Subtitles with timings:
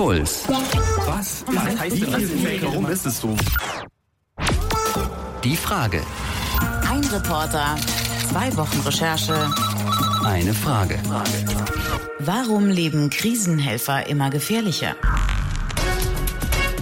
[0.00, 0.44] Puls.
[0.48, 1.44] Was?
[1.46, 2.22] Was heißt denn das?
[2.62, 3.36] Warum ist es so?
[5.44, 6.00] Die Frage.
[6.90, 7.76] Ein Reporter,
[8.30, 9.50] zwei Wochen Recherche.
[10.24, 10.98] Eine Frage.
[12.18, 14.96] Warum leben Krisenhelfer immer gefährlicher?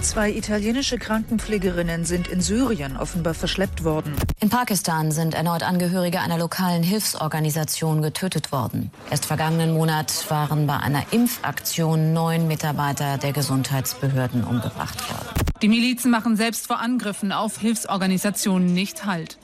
[0.09, 4.15] Zwei italienische Krankenpflegerinnen sind in Syrien offenbar verschleppt worden.
[4.39, 8.89] In Pakistan sind erneut Angehörige einer lokalen Hilfsorganisation getötet worden.
[9.11, 15.45] Erst vergangenen Monat waren bei einer Impfaktion neun Mitarbeiter der Gesundheitsbehörden umgebracht worden.
[15.61, 19.37] Die Milizen machen selbst vor Angriffen auf Hilfsorganisationen nicht Halt.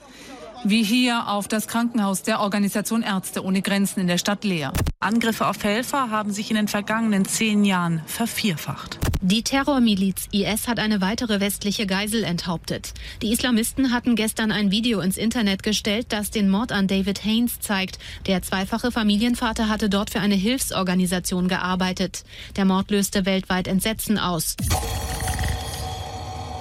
[0.68, 4.74] Wie hier auf das Krankenhaus der Organisation Ärzte ohne Grenzen in der Stadt Leer.
[5.00, 8.98] Angriffe auf Helfer haben sich in den vergangenen zehn Jahren vervierfacht.
[9.22, 12.96] Die Terrormiliz IS hat eine weitere westliche Geisel enthauptet.
[13.22, 17.60] Die Islamisten hatten gestern ein Video ins Internet gestellt, das den Mord an David Haynes
[17.60, 18.00] zeigt.
[18.26, 22.24] Der zweifache Familienvater hatte dort für eine Hilfsorganisation gearbeitet.
[22.56, 24.56] Der Mord löste weltweit Entsetzen aus.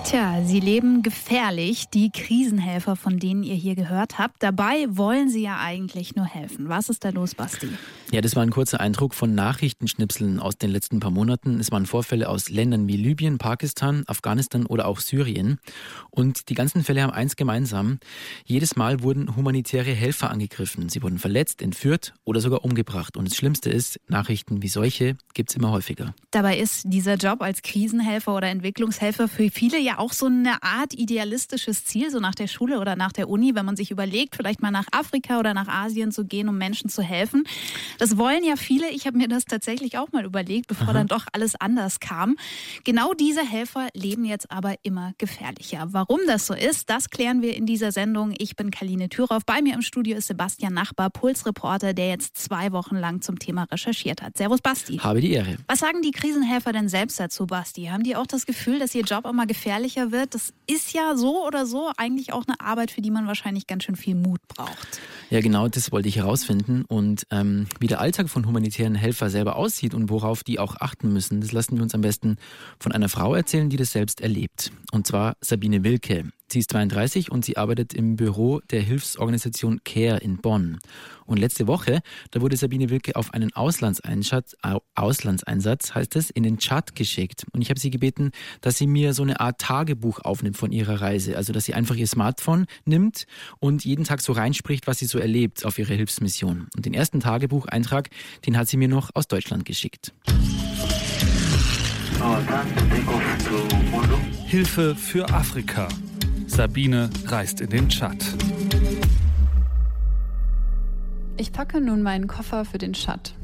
[0.04, 4.42] Tja, sie leben gefährlich, die Krisenhelfer, von denen ihr hier gehört habt.
[4.42, 6.68] Dabei wollen sie ja eigentlich nur helfen.
[6.68, 7.70] Was ist da los, Basti?
[8.12, 11.58] Ja, das war ein kurzer Eindruck von Nachrichtenschnipseln aus den letzten paar Monaten.
[11.58, 15.58] Es waren Vorfälle aus Ländern wie Libyen, Pakistan, Afghanistan oder auch Syrien.
[16.10, 17.98] Und die ganzen Fälle haben eins gemeinsam.
[18.44, 20.90] Jedes Mal wurden humanitäre Helfer angegriffen.
[20.90, 23.16] Sie wurden verletzt, entführt oder sogar umgebracht.
[23.16, 26.14] Und das Schlimmste ist, Nachrichten wie solche gibt es immer häufiger.
[26.30, 30.94] Dabei ist dieser Job als Krisenhelfer oder Entwicklungshelfer für viele ja auch so eine Art
[30.94, 34.62] idealistisches Ziel, so nach der Schule oder nach der Uni, wenn man sich überlegt, vielleicht
[34.62, 37.44] mal nach Afrika oder nach Asien zu gehen, um Menschen zu helfen.
[37.98, 38.90] Das wollen ja viele.
[38.90, 40.94] Ich habe mir das tatsächlich auch mal überlegt, bevor Aha.
[40.94, 42.36] dann doch alles anders kam.
[42.84, 45.88] Genau diese Helfer leben jetzt aber immer gefährlicher.
[45.90, 48.34] Warum das so ist, das klären wir in dieser Sendung.
[48.38, 49.44] Ich bin Kaline Thüroff.
[49.46, 53.64] Bei mir im Studio ist Sebastian Nachbar, Pulsreporter, der jetzt zwei Wochen lang zum Thema
[53.64, 54.36] recherchiert hat.
[54.36, 54.98] Servus, Basti.
[54.98, 55.56] Habe die Ehre.
[55.66, 57.86] Was sagen die Krisenhelfer denn selbst dazu, Basti?
[57.86, 60.34] Haben die auch das Gefühl, dass ihr Job immer gefährlicher wird?
[60.34, 63.84] Das ist ja so oder so eigentlich auch eine Arbeit, für die man wahrscheinlich ganz
[63.84, 65.00] schön viel Mut braucht.
[65.30, 66.84] Ja, genau, das wollte ich herausfinden.
[66.86, 71.12] Und ähm, wie der Alltag von humanitären Helfer selber aussieht und worauf die auch achten
[71.12, 72.36] müssen, das lassen wir uns am besten
[72.78, 74.72] von einer Frau erzählen, die das selbst erlebt.
[74.92, 76.30] Und zwar Sabine Wilke.
[76.48, 80.78] Sie ist 32 und sie arbeitet im Büro der Hilfsorganisation CARE in Bonn.
[81.26, 82.00] Und letzte Woche,
[82.32, 84.54] da wurde Sabine Wilke auf einen Auslandseinsatz,
[84.94, 87.46] Auslandseinsatz heißt es, in den Tschad geschickt.
[87.52, 91.00] Und ich habe sie gebeten, dass sie mir so eine Art Tagebuch aufnimmt von ihrer
[91.00, 91.36] Reise.
[91.36, 93.26] Also, dass sie einfach ihr Smartphone nimmt
[93.58, 96.68] und jeden Tag so reinspricht, was sie so erlebt auf ihrer Hilfsmission.
[96.76, 98.10] Und den ersten Tagebucheintrag,
[98.46, 100.12] den hat sie mir noch aus Deutschland geschickt.
[104.46, 105.88] Hilfe für Afrika.
[106.54, 108.16] Sabine reist in den Tschad.
[111.36, 113.34] Ich packe nun meinen Koffer für den Tschad.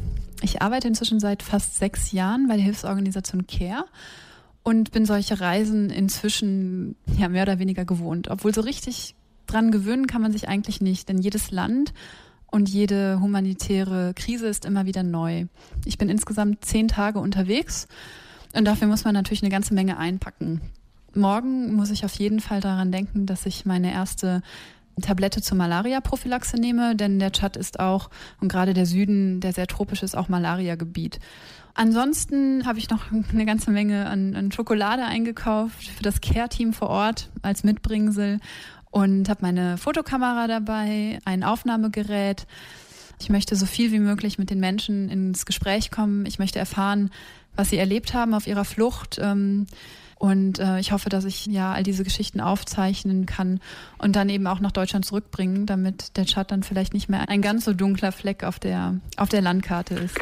[0.42, 3.84] Ich arbeite inzwischen seit fast sechs Jahren bei der Hilfsorganisation CARE
[4.62, 8.28] und bin solche Reisen inzwischen ja mehr oder weniger gewohnt.
[8.30, 9.16] Obwohl so richtig
[9.48, 11.92] dran gewöhnen kann man sich eigentlich nicht, denn jedes Land
[12.46, 15.46] und jede humanitäre Krise ist immer wieder neu.
[15.84, 17.88] Ich bin insgesamt zehn Tage unterwegs
[18.54, 20.60] und dafür muss man natürlich eine ganze Menge einpacken.
[21.14, 24.42] Morgen muss ich auf jeden Fall daran denken, dass ich meine erste
[25.00, 28.10] Tablette zur Malaria-Prophylaxe nehme, denn der Tschad ist auch,
[28.40, 31.18] und gerade der Süden, der sehr tropisch ist, auch Malaria-Gebiet.
[31.74, 36.90] Ansonsten habe ich noch eine ganze Menge an, an Schokolade eingekauft für das Care-Team vor
[36.90, 38.40] Ort als Mitbringsel
[38.90, 42.46] und habe meine Fotokamera dabei, ein Aufnahmegerät.
[43.20, 46.26] Ich möchte so viel wie möglich mit den Menschen ins Gespräch kommen.
[46.26, 47.10] Ich möchte erfahren,
[47.54, 49.18] was sie erlebt haben auf ihrer Flucht.
[49.22, 49.66] Ähm,
[50.20, 53.58] und äh, ich hoffe, dass ich ja all diese Geschichten aufzeichnen kann
[53.96, 57.40] und dann eben auch nach Deutschland zurückbringen, damit der Tschad dann vielleicht nicht mehr ein
[57.40, 60.18] ganz so dunkler Fleck auf der, auf der Landkarte ist.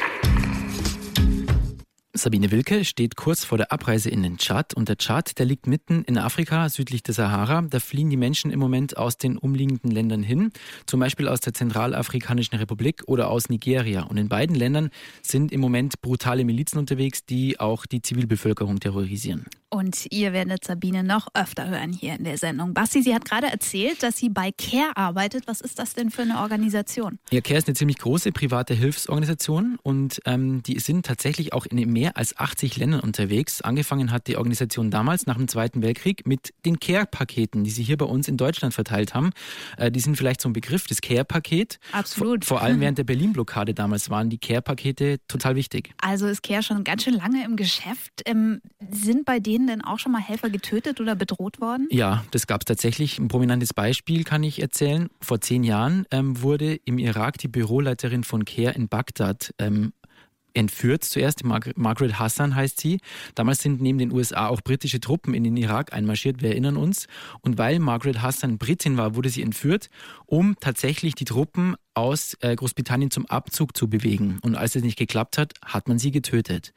[2.18, 5.66] Sabine Wilke steht kurz vor der Abreise in den Tschad und der Tschad, der liegt
[5.66, 7.62] mitten in Afrika, südlich der Sahara.
[7.62, 10.50] Da fliehen die Menschen im Moment aus den umliegenden Ländern hin,
[10.86, 14.02] zum Beispiel aus der Zentralafrikanischen Republik oder aus Nigeria.
[14.02, 14.90] Und in beiden Ländern
[15.22, 19.46] sind im Moment brutale Milizen unterwegs, die auch die Zivilbevölkerung terrorisieren.
[19.70, 22.72] Und ihr werdet Sabine noch öfter hören hier in der Sendung.
[22.72, 25.46] Basti, sie hat gerade erzählt, dass sie bei CARE arbeitet.
[25.46, 27.18] Was ist das denn für eine Organisation?
[27.30, 31.78] Ja, CARE ist eine ziemlich große private Hilfsorganisation und ähm, die sind tatsächlich auch in
[31.92, 33.60] mehr als 80 Ländern unterwegs.
[33.60, 37.98] Angefangen hat die Organisation damals nach dem Zweiten Weltkrieg mit den CARE-Paketen, die sie hier
[37.98, 39.32] bei uns in Deutschland verteilt haben.
[39.76, 41.78] Äh, die sind vielleicht so ein Begriff, das CARE-Paket.
[41.92, 42.46] Absolut.
[42.46, 45.90] Vor, vor allem während der Berlin-Blockade damals waren die CARE-Pakete total wichtig.
[46.00, 48.22] Also ist CARE schon ganz schön lange im Geschäft.
[48.24, 51.88] Ähm, sind bei denen denen denn auch schon mal Helfer getötet oder bedroht worden?
[51.90, 53.18] Ja, das gab es tatsächlich.
[53.18, 55.10] Ein prominentes Beispiel kann ich erzählen.
[55.20, 59.92] Vor zehn Jahren ähm, wurde im Irak die Büroleiterin von CARE in Bagdad ähm,
[60.54, 61.04] entführt.
[61.04, 62.98] Zuerst Mar Margaret Hassan heißt sie.
[63.34, 67.06] Damals sind neben den USA auch britische Truppen in den Irak einmarschiert, wir erinnern uns.
[67.40, 69.88] Und weil Margaret Hassan Britin war, wurde sie entführt,
[70.26, 74.38] um tatsächlich die Truppen aus äh, Großbritannien zum Abzug zu bewegen.
[74.42, 76.72] Und als es nicht geklappt hat, hat man sie getötet.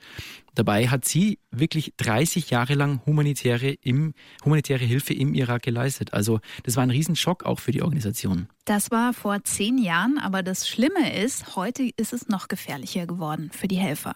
[0.55, 4.13] Dabei hat sie wirklich 30 Jahre lang humanitäre, im,
[4.43, 6.13] humanitäre Hilfe im Irak geleistet.
[6.13, 8.47] Also das war ein Riesenschock auch für die Organisation.
[8.65, 13.49] Das war vor zehn Jahren, aber das Schlimme ist, heute ist es noch gefährlicher geworden
[13.53, 14.15] für die Helfer.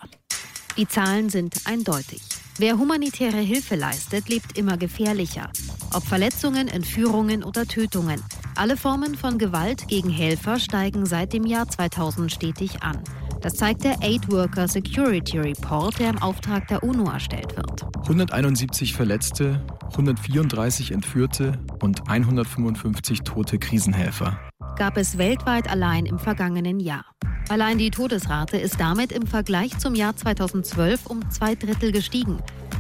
[0.78, 2.22] Die Zahlen sind eindeutig.
[2.58, 5.50] Wer humanitäre Hilfe leistet, lebt immer gefährlicher.
[5.94, 8.22] Ob Verletzungen, Entführungen oder Tötungen.
[8.56, 13.02] Alle Formen von Gewalt gegen Helfer steigen seit dem Jahr 2000 stetig an.
[13.46, 17.84] Das zeigt der Aid Worker Security Report, der im Auftrag der UNO erstellt wird.
[18.02, 24.40] 171 Verletzte, 134 Entführte und 155 tote Krisenhelfer.
[24.78, 27.06] Gab es weltweit allein im vergangenen Jahr.
[27.48, 32.40] Allein die Todesrate ist damit im Vergleich zum Jahr 2012 um zwei Drittel gestiegen.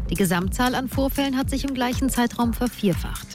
[0.09, 3.27] Die Gesamtzahl an Vorfällen hat sich im gleichen Zeitraum vervierfacht.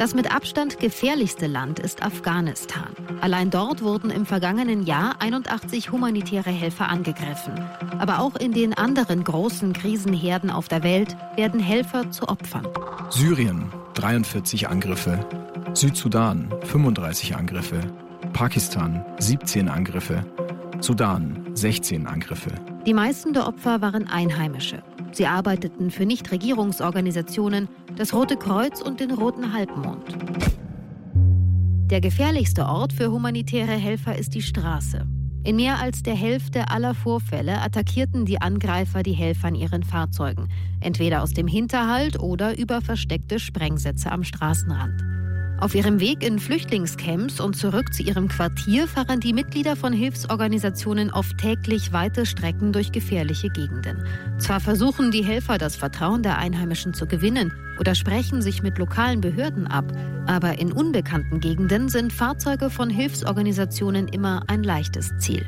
[0.00, 2.88] Das mit Abstand gefährlichste Land ist Afghanistan.
[3.20, 7.52] Allein dort wurden im vergangenen Jahr 81 humanitäre Helfer angegriffen.
[7.98, 12.66] Aber auch in den anderen großen Krisenherden auf der Welt werden Helfer zu Opfern.
[13.10, 15.20] Syrien 43 Angriffe,
[15.74, 17.82] Südsudan 35 Angriffe,
[18.32, 20.24] Pakistan 17 Angriffe,
[20.80, 22.52] Sudan 16 Angriffe.
[22.86, 24.82] Die meisten der Opfer waren Einheimische.
[25.12, 30.16] Sie arbeiteten für Nichtregierungsorganisationen, das Rote Kreuz und den Roten Halbmond.
[31.90, 35.06] Der gefährlichste Ort für humanitäre Helfer ist die Straße.
[35.42, 40.48] In mehr als der Hälfte aller Vorfälle attackierten die Angreifer die Helfer in ihren Fahrzeugen,
[40.80, 45.09] entweder aus dem Hinterhalt oder über versteckte Sprengsätze am Straßenrand.
[45.60, 51.12] Auf ihrem Weg in Flüchtlingscamps und zurück zu ihrem Quartier fahren die Mitglieder von Hilfsorganisationen
[51.12, 54.02] oft täglich weite Strecken durch gefährliche Gegenden.
[54.38, 59.20] Zwar versuchen die Helfer das Vertrauen der Einheimischen zu gewinnen oder sprechen sich mit lokalen
[59.20, 59.84] Behörden ab,
[60.26, 65.46] aber in unbekannten Gegenden sind Fahrzeuge von Hilfsorganisationen immer ein leichtes Ziel.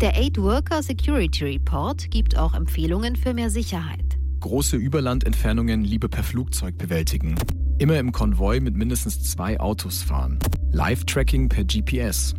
[0.00, 4.11] Der Aid Worker Security Report gibt auch Empfehlungen für mehr Sicherheit.
[4.42, 7.36] Große Überlandentfernungen lieber per Flugzeug bewältigen.
[7.78, 10.40] Immer im Konvoi mit mindestens zwei Autos fahren.
[10.72, 12.34] Live-Tracking per GPS.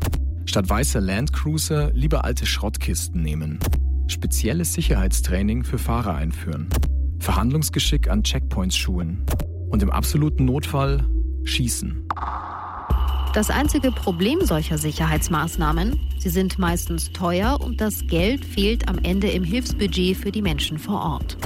[0.46, 3.58] Statt weißer Landcruiser lieber alte Schrottkisten nehmen.
[4.08, 6.68] Spezielles Sicherheitstraining für Fahrer einführen.
[7.20, 9.26] Verhandlungsgeschick an Checkpoints schulen.
[9.70, 11.06] Und im absoluten Notfall
[11.46, 12.06] schießen.
[13.34, 19.28] Das einzige Problem solcher Sicherheitsmaßnahmen, sie sind meistens teuer und das Geld fehlt am Ende
[19.32, 21.38] im Hilfsbudget für die Menschen vor Ort.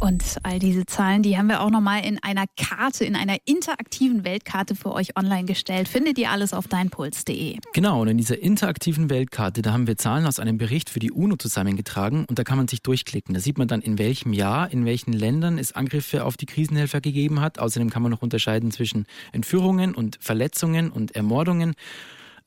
[0.00, 4.24] Und all diese Zahlen, die haben wir auch nochmal in einer Karte, in einer interaktiven
[4.24, 5.88] Weltkarte für euch online gestellt.
[5.88, 7.58] Findet ihr alles auf deinpuls.de.
[7.74, 11.12] Genau, und in dieser interaktiven Weltkarte, da haben wir Zahlen aus einem Bericht für die
[11.12, 13.34] UNO zusammengetragen und da kann man sich durchklicken.
[13.34, 17.02] Da sieht man dann, in welchem Jahr, in welchen Ländern es Angriffe auf die Krisenhelfer
[17.02, 17.58] gegeben hat.
[17.58, 21.74] Außerdem kann man noch unterscheiden zwischen Entführungen und Verletzungen und Ermordungen.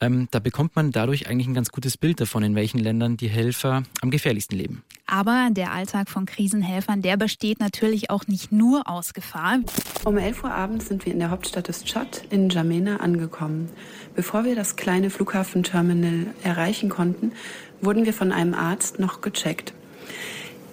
[0.03, 3.29] Ähm, da bekommt man dadurch eigentlich ein ganz gutes Bild davon, in welchen Ländern die
[3.29, 4.83] Helfer am gefährlichsten leben.
[5.07, 9.59] Aber der Alltag von Krisenhelfern, der besteht natürlich auch nicht nur aus Gefahr.
[10.03, 13.69] Um 11 Uhr abends sind wir in der Hauptstadt des Tschad, in Jamena, angekommen.
[14.13, 17.31] Bevor wir das kleine Flughafenterminal erreichen konnten,
[17.81, 19.73] wurden wir von einem Arzt noch gecheckt.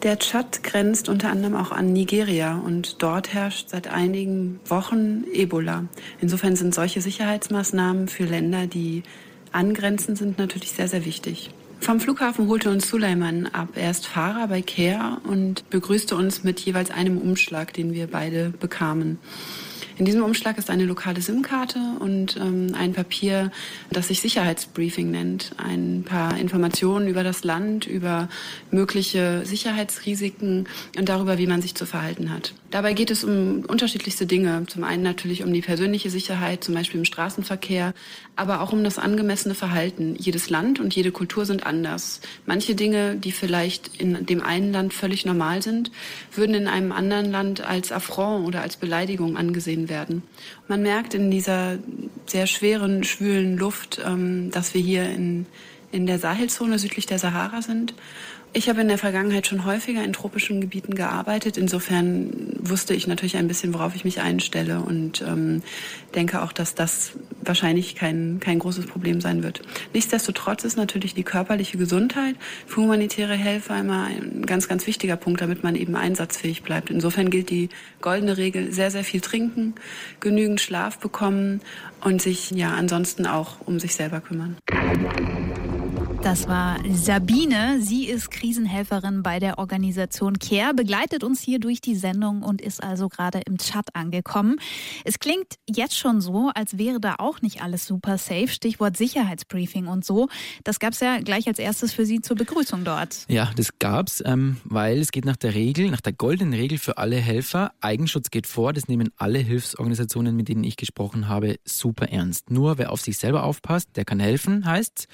[0.02, 5.84] Der Tschad grenzt unter anderem auch an Nigeria und dort herrscht seit einigen Wochen Ebola.
[6.22, 9.02] Insofern sind solche Sicherheitsmaßnahmen für Länder, die
[9.52, 11.50] angrenzend sind, natürlich sehr, sehr wichtig.
[11.80, 13.70] Vom Flughafen holte uns Suleiman ab.
[13.74, 18.50] Er ist Fahrer bei Care und begrüßte uns mit jeweils einem Umschlag, den wir beide
[18.50, 19.18] bekamen.
[20.00, 23.52] In diesem Umschlag ist eine lokale SIM-Karte und ähm, ein Papier,
[23.90, 25.52] das sich Sicherheitsbriefing nennt.
[25.58, 28.30] Ein paar Informationen über das Land, über
[28.70, 32.54] mögliche Sicherheitsrisiken und darüber, wie man sich zu verhalten hat.
[32.70, 34.64] Dabei geht es um unterschiedlichste Dinge.
[34.68, 37.94] Zum einen natürlich um die persönliche Sicherheit, zum Beispiel im Straßenverkehr,
[38.36, 40.14] aber auch um das angemessene Verhalten.
[40.16, 42.20] Jedes Land und jede Kultur sind anders.
[42.46, 45.90] Manche Dinge, die vielleicht in dem einen Land völlig normal sind,
[46.32, 50.22] würden in einem anderen Land als Affront oder als Beleidigung angesehen werden.
[50.68, 51.78] Man merkt in dieser
[52.26, 55.46] sehr schweren, schwülen Luft, ähm, dass wir hier in,
[55.92, 57.94] in der Sahelzone südlich der Sahara sind.
[58.52, 61.56] Ich habe in der Vergangenheit schon häufiger in tropischen Gebieten gearbeitet.
[61.56, 65.62] Insofern wusste ich natürlich ein bisschen, worauf ich mich einstelle und ähm,
[66.16, 69.62] denke auch, dass das wahrscheinlich kein, kein großes Problem sein wird.
[69.94, 72.34] Nichtsdestotrotz ist natürlich die körperliche Gesundheit
[72.66, 76.90] für humanitäre Helfer immer ein ganz, ganz wichtiger Punkt, damit man eben einsatzfähig bleibt.
[76.90, 77.68] Insofern gilt die
[78.00, 79.76] goldene Regel, sehr, sehr viel trinken,
[80.18, 81.60] genügend Schlaf bekommen
[82.00, 84.56] und sich ja ansonsten auch um sich selber kümmern.
[86.22, 87.78] Das war Sabine.
[87.80, 92.82] Sie ist Krisenhelferin bei der Organisation CARE, begleitet uns hier durch die Sendung und ist
[92.82, 94.56] also gerade im Chat angekommen.
[95.06, 98.48] Es klingt jetzt schon so, als wäre da auch nicht alles super safe.
[98.48, 100.28] Stichwort Sicherheitsbriefing und so.
[100.62, 103.24] Das gab es ja gleich als erstes für Sie zur Begrüßung dort.
[103.28, 106.98] Ja, das gab's, ähm, weil es geht nach der Regel, nach der goldenen Regel für
[106.98, 107.72] alle Helfer.
[107.80, 108.74] Eigenschutz geht vor.
[108.74, 112.50] Das nehmen alle Hilfsorganisationen, mit denen ich gesprochen habe, super ernst.
[112.50, 115.06] Nur wer auf sich selber aufpasst, der kann helfen, heißt's.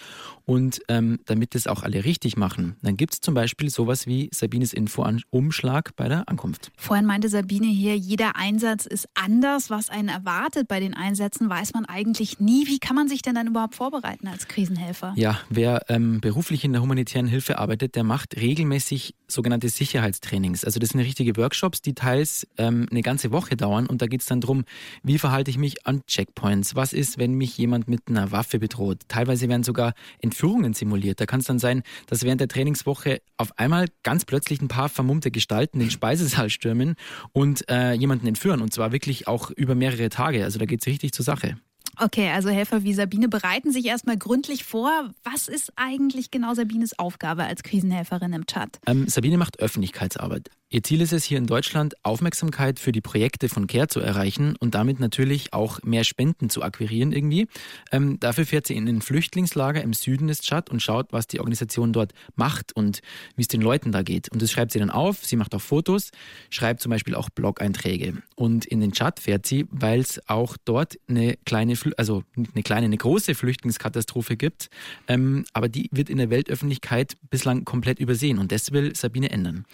[0.45, 4.29] Und ähm, damit das auch alle richtig machen, dann gibt es zum Beispiel sowas wie
[4.33, 6.71] Sabines Info-Umschlag bei der Ankunft.
[6.77, 9.71] Vorhin meinte Sabine hier, jeder Einsatz ist anders.
[9.71, 12.67] Was einen erwartet bei den Einsätzen, weiß man eigentlich nie.
[12.67, 15.13] Wie kann man sich denn dann überhaupt vorbereiten als Krisenhelfer?
[15.17, 20.65] Ja, wer ähm, beruflich in der humanitären Hilfe arbeitet, der macht regelmäßig sogenannte Sicherheitstrainings.
[20.65, 24.21] Also das sind richtige Workshops, die teils ähm, eine ganze Woche dauern und da geht
[24.21, 24.65] es dann darum,
[25.03, 26.77] wie verhalte ich mich an Checkpoints?
[26.77, 29.01] Was ist, wenn mich jemand mit einer Waffe bedroht?
[29.09, 31.21] Teilweise werden sogar Entführungen simuliert.
[31.21, 34.89] Da kann es dann sein, dass während der Trainingswoche auf einmal ganz plötzlich ein paar
[34.89, 36.95] vermummte Gestalten den Speisesaal stürmen
[37.33, 38.63] und äh, jemanden entführen.
[38.63, 40.45] Und zwar wirklich auch über mehrere Tage.
[40.45, 41.59] Also da geht es richtig zur Sache.
[41.99, 44.91] Okay, also Helfer wie Sabine bereiten sich erstmal gründlich vor.
[45.25, 48.79] Was ist eigentlich genau Sabines Aufgabe als Krisenhelferin im Chat?
[48.87, 50.51] Ähm, Sabine macht Öffentlichkeitsarbeit.
[50.69, 54.57] Ihr Ziel ist es hier in Deutschland, Aufmerksamkeit für die Projekte von CARE zu erreichen
[54.59, 57.47] und damit natürlich auch mehr Spenden zu akquirieren irgendwie.
[57.93, 61.39] Ähm, dafür fährt sie in ein Flüchtlingslager im Süden des Tschad und schaut, was die
[61.39, 63.01] Organisation dort macht und
[63.37, 64.31] wie es den Leuten da geht.
[64.31, 65.25] Und das schreibt sie dann auf.
[65.25, 66.11] Sie macht auch Fotos,
[66.51, 68.23] schreibt zum Beispiel auch Blog-Einträge.
[68.37, 72.85] Und in den Tschad fährt sie, weil es auch dort eine kleine, also eine kleine,
[72.85, 74.69] eine große Flüchtlingskatastrophe gibt.
[75.09, 78.39] Ähm, aber die wird in der Weltöffentlichkeit bislang komplett übersehen.
[78.39, 79.65] Und das will Sabine ändern.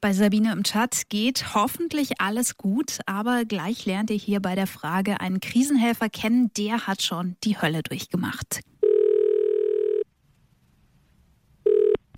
[0.00, 4.66] Bei Sabine im Chat geht hoffentlich alles gut, aber gleich lernt ihr hier bei der
[4.66, 8.60] Frage einen Krisenhelfer kennen, der hat schon die Hölle durchgemacht.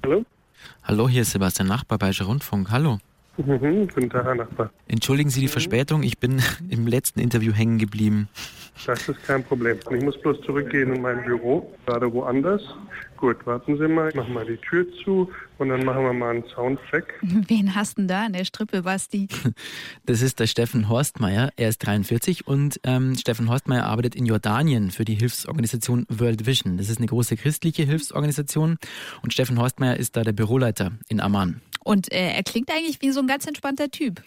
[0.02, 0.24] Hallo?
[0.82, 2.70] Hallo, hier ist Sebastian Nachbar bei Rundfunk.
[2.70, 3.00] Hallo.
[3.36, 4.70] Mhm, guten Tag, Herr Nachbar.
[4.86, 8.28] Entschuldigen Sie die Verspätung, ich bin im letzten Interview hängen geblieben.
[8.86, 9.78] Das ist kein Problem.
[9.90, 12.62] Ich muss bloß zurückgehen in mein Büro, gerade woanders.
[13.16, 16.30] Gut, warten Sie mal, ich mache mal die Tür zu und dann machen wir mal
[16.30, 17.14] einen Soundcheck.
[17.22, 19.28] Wen hast du denn da an der Strippe, Basti?
[20.06, 21.50] Das ist der Steffen Horstmeier.
[21.56, 26.76] Er ist 43 und ähm, Steffen Horstmeier arbeitet in Jordanien für die Hilfsorganisation World Vision.
[26.76, 28.76] Das ist eine große christliche Hilfsorganisation
[29.22, 31.62] und Steffen Horstmeier ist da der Büroleiter in Amman.
[31.84, 34.22] Und äh, er klingt eigentlich wie so ein ganz entspannter Typ.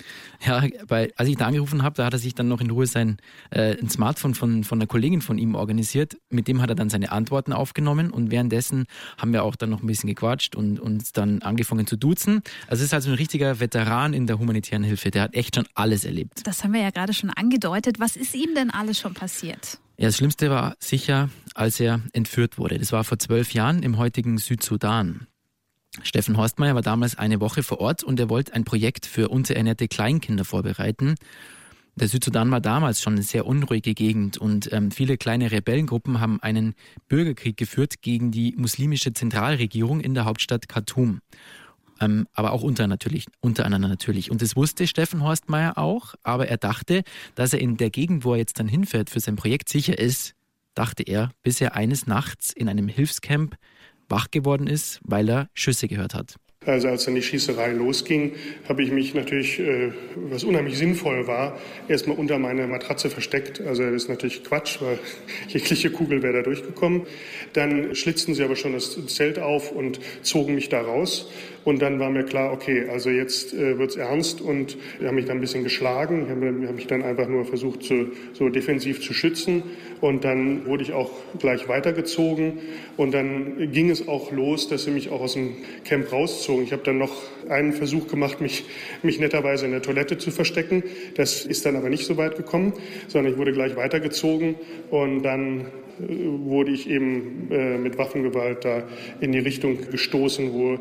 [0.46, 2.86] Ja, weil als ich da angerufen habe, da hat er sich dann noch in Ruhe
[2.86, 3.18] sein
[3.50, 6.18] äh, ein Smartphone von, von einer Kollegin von ihm organisiert.
[6.30, 8.77] Mit dem hat er dann seine Antworten aufgenommen und währenddessen
[9.18, 12.42] haben wir auch dann noch ein bisschen gequatscht und uns dann angefangen zu duzen.
[12.68, 15.12] Also es ist also ein richtiger Veteran in der humanitären Hilfe.
[15.12, 16.46] Der hat echt schon alles erlebt.
[16.46, 18.00] Das haben wir ja gerade schon angedeutet.
[18.00, 19.80] Was ist ihm denn alles schon passiert?
[19.98, 22.78] Ja, das Schlimmste war sicher, als er entführt wurde.
[22.78, 25.26] Das war vor zwölf Jahren im heutigen Südsudan.
[26.04, 29.88] Steffen Horstmeier war damals eine Woche vor Ort und er wollte ein Projekt für unterernährte
[29.88, 31.16] Kleinkinder vorbereiten.
[32.00, 36.40] Der Südsudan war damals schon eine sehr unruhige Gegend und ähm, viele kleine Rebellengruppen haben
[36.44, 36.76] einen
[37.08, 41.22] Bürgerkrieg geführt gegen die muslimische Zentralregierung in der Hauptstadt Khartoum.
[42.00, 44.30] Ähm, aber auch unter natürlich, untereinander natürlich.
[44.30, 47.02] Und das wusste Steffen Horstmeier auch, aber er dachte,
[47.34, 50.36] dass er in der Gegend, wo er jetzt dann hinfährt, für sein Projekt sicher ist,
[50.76, 53.56] dachte er, bis er eines Nachts in einem Hilfscamp
[54.08, 56.36] wach geworden ist, weil er Schüsse gehört hat.
[56.68, 58.34] Also als dann die Schießerei losging,
[58.68, 61.58] habe ich mich natürlich, äh, was unheimlich sinnvoll war,
[61.88, 63.62] erstmal unter meine Matratze versteckt.
[63.62, 65.00] Also das ist natürlich Quatsch, weil
[65.48, 67.04] jegliche Kugel wäre da durchgekommen.
[67.54, 71.30] Dann schlitzten sie aber schon das Zelt auf und zogen mich da raus.
[71.68, 75.26] Und dann war mir klar, okay, also jetzt äh, wird's ernst und die haben mich
[75.26, 76.24] dann ein bisschen geschlagen.
[76.24, 79.64] Ich habe hab mich dann einfach nur versucht, zu, so defensiv zu schützen.
[80.00, 82.60] Und dann wurde ich auch gleich weitergezogen.
[82.96, 86.64] Und dann ging es auch los, dass sie mich auch aus dem Camp rauszogen.
[86.64, 87.12] Ich habe dann noch
[87.50, 88.64] einen Versuch gemacht, mich,
[89.04, 90.84] mich netterweise in der Toilette zu verstecken.
[91.16, 92.72] Das ist dann aber nicht so weit gekommen,
[93.10, 94.56] sondern ich wurde gleich weitergezogen.
[94.90, 95.66] Und dann
[96.00, 98.84] wurde ich eben äh, mit Waffengewalt da
[99.20, 100.80] in die Richtung gestoßen, wo,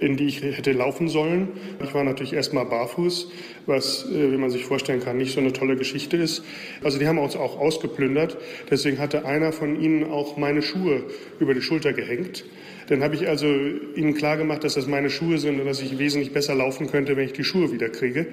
[0.00, 1.48] in die ich hätte laufen sollen.
[1.82, 3.30] Ich war natürlich erstmal barfuß,
[3.66, 6.44] was, äh, wie man sich vorstellen kann, nicht so eine tolle Geschichte ist.
[6.82, 8.38] Also die haben uns auch ausgeplündert.
[8.70, 11.04] Deswegen hatte einer von ihnen auch meine Schuhe
[11.38, 12.44] über die Schulter gehängt.
[12.88, 16.32] Dann habe ich also ihnen klargemacht, dass das meine Schuhe sind und dass ich wesentlich
[16.32, 18.26] besser laufen könnte, wenn ich die Schuhe wieder kriege.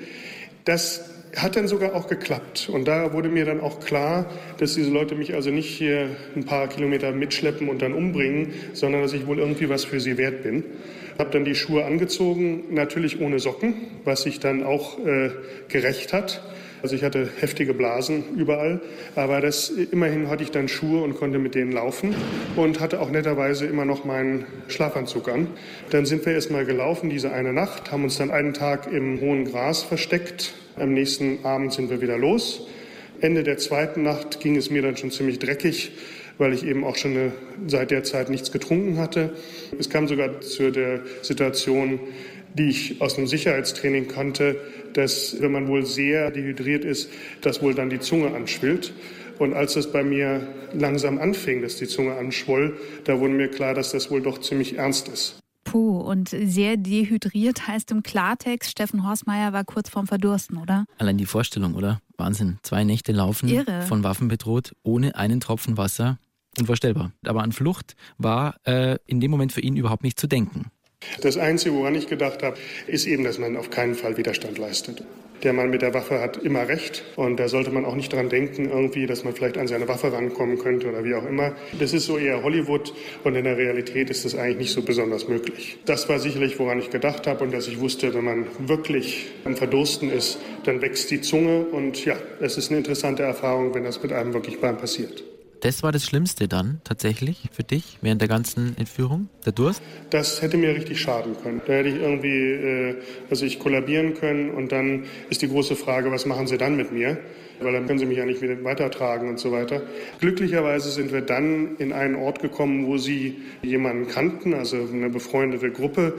[0.65, 2.69] Das hat dann sogar auch geklappt.
[2.71, 4.25] Und da wurde mir dann auch klar,
[4.59, 9.01] dass diese Leute mich also nicht hier ein paar Kilometer mitschleppen und dann umbringen, sondern
[9.01, 10.63] dass ich wohl irgendwie was für sie wert bin.
[11.17, 15.31] Habe dann die Schuhe angezogen, natürlich ohne Socken, was sich dann auch äh,
[15.67, 16.41] gerecht hat.
[16.81, 18.81] Also ich hatte heftige Blasen überall,
[19.15, 22.13] aber das, immerhin hatte ich dann Schuhe und konnte mit denen laufen
[22.57, 25.47] und hatte auch netterweise immer noch meinen Schlafanzug an.
[25.91, 29.45] Dann sind wir erstmal gelaufen diese eine Nacht, haben uns dann einen Tag im hohen
[29.45, 30.55] Gras versteckt.
[30.75, 32.68] Am nächsten Abend sind wir wieder los.
[33.22, 35.92] Ende der zweiten Nacht ging es mir dann schon ziemlich dreckig
[36.38, 37.32] weil ich eben auch schon eine,
[37.68, 39.34] seit der Zeit nichts getrunken hatte.
[39.77, 42.00] Es kam sogar zu der Situation,
[42.56, 44.58] die ich aus einem Sicherheitstraining kannte,
[44.94, 47.10] dass wenn man wohl sehr dehydriert ist,
[47.42, 48.94] dass wohl dann die Zunge anschwillt.
[49.39, 53.74] Und als das bei mir langsam anfing, dass die Zunge anschwoll, da wurde mir klar,
[53.74, 55.42] dass das wohl doch ziemlich ernst ist.
[55.74, 60.86] Puh, und sehr dehydriert heißt im Klartext, Steffen Horstmeier war kurz vorm Verdursten, oder?
[61.00, 62.00] Allein die Vorstellung, oder?
[62.15, 62.60] Wahnsinn.
[62.62, 63.82] Zwei Nächte laufen, Irre.
[63.82, 66.20] von Waffen bedroht, ohne einen Tropfen Wasser.
[66.60, 67.12] Unvorstellbar.
[67.25, 70.70] Aber an Flucht war äh, in dem Moment für ihn überhaupt nicht zu denken.
[71.22, 75.03] Das Einzige, woran ich gedacht habe, ist eben, dass man auf keinen Fall Widerstand leistet.
[75.43, 78.29] Der Mann mit der Waffe hat immer recht und da sollte man auch nicht dran
[78.29, 81.53] denken, irgendwie, dass man vielleicht an seine Waffe rankommen könnte oder wie auch immer.
[81.77, 82.93] Das ist so eher Hollywood
[83.25, 85.79] und in der Realität ist das eigentlich nicht so besonders möglich.
[85.85, 89.57] Das war sicherlich, woran ich gedacht habe und dass ich wusste, wenn man wirklich am
[89.57, 94.01] Verdursten ist, dann wächst die Zunge und ja, es ist eine interessante Erfahrung, wenn das
[94.01, 95.23] mit einem wirklich beim passiert.
[95.63, 99.82] Das war das Schlimmste dann tatsächlich für dich während der ganzen Entführung, der Durst?
[100.10, 101.62] Das hätte mir richtig schaden können.
[101.65, 102.96] Da hätte ich irgendwie, äh,
[103.29, 106.91] also ich kollabieren können und dann ist die große Frage, was machen Sie dann mit
[106.91, 107.17] mir?
[107.62, 109.84] Weil dann können Sie mich ja nicht wieder weitertragen und so weiter.
[110.20, 115.72] Glücklicherweise sind wir dann in einen Ort gekommen, wo Sie jemanden kannten, also eine befreundete
[115.72, 116.15] Gruppe,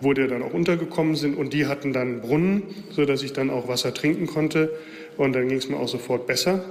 [0.00, 3.66] wo die dann auch untergekommen sind und die hatten dann Brunnen, sodass ich dann auch
[3.66, 4.70] Wasser trinken konnte
[5.16, 6.64] und dann ging es mir auch sofort besser.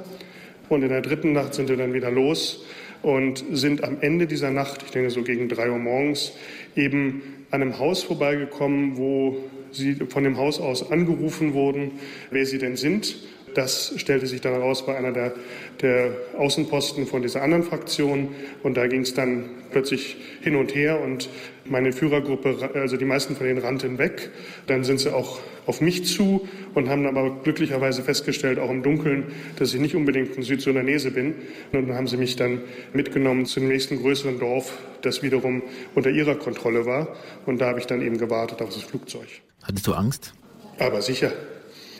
[0.69, 2.65] Und in der dritten Nacht sind wir dann wieder los
[3.01, 6.33] und sind am Ende dieser Nacht, ich denke so gegen drei Uhr morgens,
[6.75, 9.37] eben an einem Haus vorbeigekommen, wo
[9.71, 11.91] sie von dem Haus aus angerufen wurden,
[12.31, 13.15] wer sie denn sind.
[13.55, 15.33] Das stellte sich dann heraus bei einer der,
[15.81, 18.35] der Außenposten von dieser anderen Fraktion.
[18.63, 21.29] Und da ging es dann plötzlich hin und her und
[21.63, 24.29] meine Führergruppe, also die meisten von denen rannten weg.
[24.67, 29.31] Dann sind sie auch auf mich zu und haben aber glücklicherweise festgestellt, auch im Dunkeln,
[29.57, 31.35] dass ich nicht unbedingt ein Südsudanese bin.
[31.71, 32.61] Und dann haben sie mich dann
[32.93, 35.63] mitgenommen zum nächsten größeren Dorf, das wiederum
[35.95, 37.15] unter ihrer Kontrolle war.
[37.45, 39.27] Und da habe ich dann eben gewartet auf das Flugzeug.
[39.63, 40.33] Hattest du Angst?
[40.77, 41.31] Aber sicher.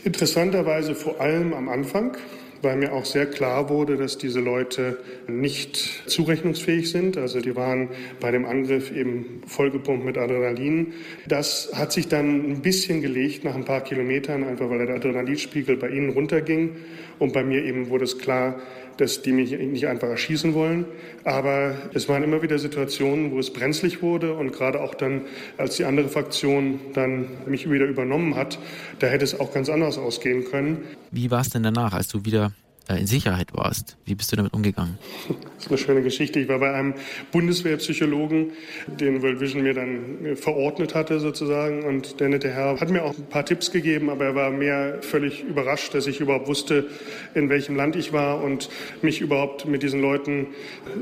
[0.06, 2.16] Interessanterweise vor allem am Anfang,
[2.62, 7.18] weil mir auch sehr klar wurde, dass diese Leute nicht zurechnungsfähig sind.
[7.18, 7.90] Also die waren
[8.20, 10.94] bei dem Angriff eben vollgepumpt mit Adrenalin.
[11.28, 15.76] Das hat sich dann ein bisschen gelegt nach ein paar Kilometern, einfach weil der Adrenalinspiegel
[15.76, 16.76] bei ihnen runterging.
[17.18, 18.62] Und bei mir eben wurde es klar,
[18.98, 20.86] dass die mich nicht einfach erschießen wollen.
[21.24, 25.22] Aber es waren immer wieder Situationen, wo es brenzlig wurde und gerade auch dann,
[25.58, 28.60] als die andere Fraktion dann mich wieder übernommen hat,
[29.00, 30.80] da hätte es auch ganz anders ausgehen können.
[31.12, 32.52] Wie war es denn danach, als du wieder
[32.94, 33.98] in Sicherheit warst.
[34.06, 34.98] Wie bist du damit umgegangen?
[35.28, 36.40] Das ist eine schöne Geschichte.
[36.40, 36.94] Ich war bei einem
[37.32, 38.52] Bundeswehrpsychologen,
[38.88, 41.84] den World Vision mir dann äh, verordnet hatte sozusagen.
[41.84, 45.00] Und der nette Herr hat mir auch ein paar Tipps gegeben, aber er war mehr
[45.02, 46.88] völlig überrascht, dass ich überhaupt wusste,
[47.34, 48.70] in welchem Land ich war und
[49.02, 50.48] mich überhaupt mit diesen Leuten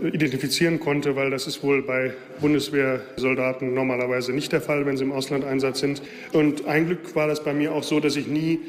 [0.03, 5.03] äh, identifizieren konnte, weil das ist wohl bei Bundeswehrsoldaten normalerweise nicht der Fall, wenn sie
[5.03, 6.01] im Auslandeinsatz sind.
[6.31, 8.59] Und ein Glück war das bei mir auch so, dass ich nie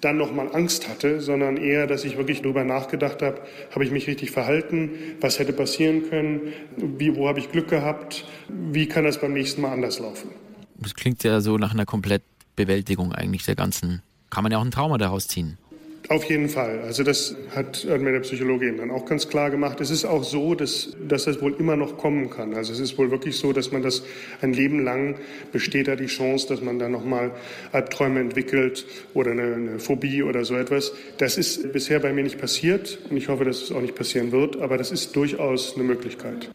[0.00, 4.06] dann nochmal Angst hatte, sondern eher, dass ich wirklich darüber nachgedacht habe, habe ich mich
[4.06, 9.20] richtig verhalten, was hätte passieren können, wie, wo habe ich Glück gehabt, wie kann das
[9.20, 10.30] beim nächsten Mal anders laufen.
[10.78, 14.02] Das klingt ja so nach einer Komplettbewältigung eigentlich der ganzen.
[14.30, 15.58] Kann man ja auch ein Trauma daraus ziehen.
[16.08, 16.80] Auf jeden Fall.
[16.80, 19.80] Also das hat, hat mir der Psychologe eben dann auch ganz klar gemacht.
[19.80, 22.52] Es ist auch so, dass, dass das wohl immer noch kommen kann.
[22.52, 24.02] Also es ist wohl wirklich so, dass man das
[24.42, 25.16] ein Leben lang
[25.50, 27.30] besteht da die Chance, dass man da nochmal
[27.72, 30.92] Albträume entwickelt oder eine, eine Phobie oder so etwas.
[31.16, 34.30] Das ist bisher bei mir nicht passiert und ich hoffe, dass es auch nicht passieren
[34.30, 36.50] wird, aber das ist durchaus eine Möglichkeit.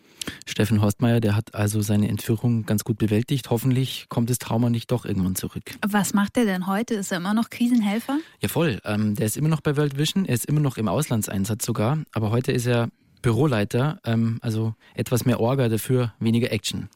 [0.46, 3.50] Steffen Horstmeier, der hat also seine Entführung ganz gut bewältigt.
[3.50, 5.64] Hoffentlich kommt das Trauma nicht doch irgendwann zurück.
[5.88, 6.96] Was macht er denn heute?
[6.96, 8.18] Ist er immer noch Krisenhelfer?
[8.42, 8.80] Ja, voll.
[8.84, 12.00] Ähm, der ist immer noch bei World Vision, er ist immer noch im Auslandseinsatz sogar,
[12.12, 12.90] aber heute ist er
[13.22, 16.90] Büroleiter, ähm, also etwas mehr Orga, dafür weniger Action.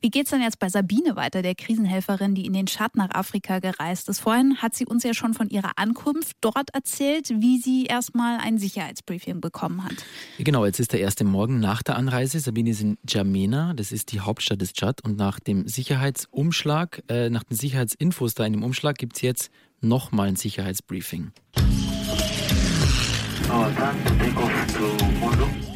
[0.00, 3.58] Wie geht's denn jetzt bei Sabine weiter, der Krisenhelferin, die in den Tschad nach Afrika
[3.58, 4.20] gereist ist?
[4.20, 8.58] Vorhin hat sie uns ja schon von ihrer Ankunft dort erzählt, wie sie erstmal ein
[8.58, 9.94] Sicherheitsbriefing bekommen hat.
[10.38, 12.38] Genau, jetzt ist der erste Morgen nach der Anreise.
[12.40, 15.02] Sabine ist in Djamena, das ist die Hauptstadt des Tschad.
[15.04, 20.28] Und nach dem Sicherheitsumschlag, äh, nach den Sicherheitsinfos da in dem Umschlag, gibt's jetzt nochmal
[20.28, 21.32] ein Sicherheitsbriefing.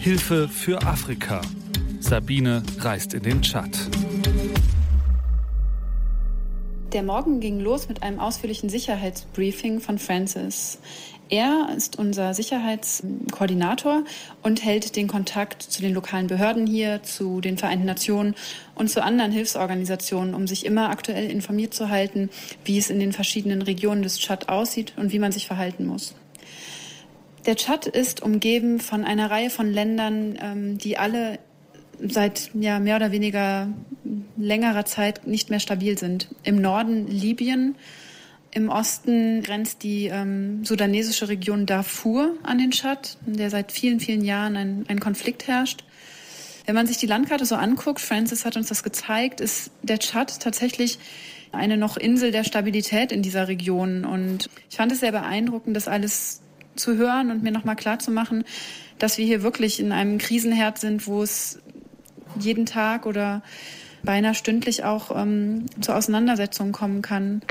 [0.00, 1.40] Hilfe für Afrika.
[1.98, 3.68] Sabine reist in den Tschad.
[6.92, 10.78] Der Morgen ging los mit einem ausführlichen Sicherheitsbriefing von Francis.
[11.28, 14.04] Er ist unser Sicherheitskoordinator
[14.42, 18.36] und hält den Kontakt zu den lokalen Behörden hier, zu den Vereinten Nationen
[18.76, 22.30] und zu anderen Hilfsorganisationen, um sich immer aktuell informiert zu halten,
[22.64, 26.14] wie es in den verschiedenen Regionen des Tschad aussieht und wie man sich verhalten muss.
[27.46, 31.38] Der Tschad ist umgeben von einer Reihe von Ländern, ähm, die alle
[32.00, 33.68] seit ja, mehr oder weniger
[34.36, 36.28] längerer Zeit nicht mehr stabil sind.
[36.44, 37.74] Im Norden Libyen,
[38.50, 44.00] im Osten grenzt die ähm, sudanesische Region Darfur an den Tschad, in der seit vielen,
[44.00, 45.84] vielen Jahren ein, ein Konflikt herrscht.
[46.66, 50.40] Wenn man sich die Landkarte so anguckt, Francis hat uns das gezeigt, ist der Tschad
[50.40, 50.98] tatsächlich
[51.50, 54.04] eine noch Insel der Stabilität in dieser Region.
[54.04, 56.42] Und ich fand es sehr beeindruckend, das alles
[56.78, 58.44] zu hören und mir nochmal klar zu machen,
[58.98, 61.60] dass wir hier wirklich in einem Krisenherd sind, wo es
[62.38, 63.42] jeden Tag oder
[64.02, 67.42] beinahe stündlich auch ähm, zu Auseinandersetzungen kommen kann.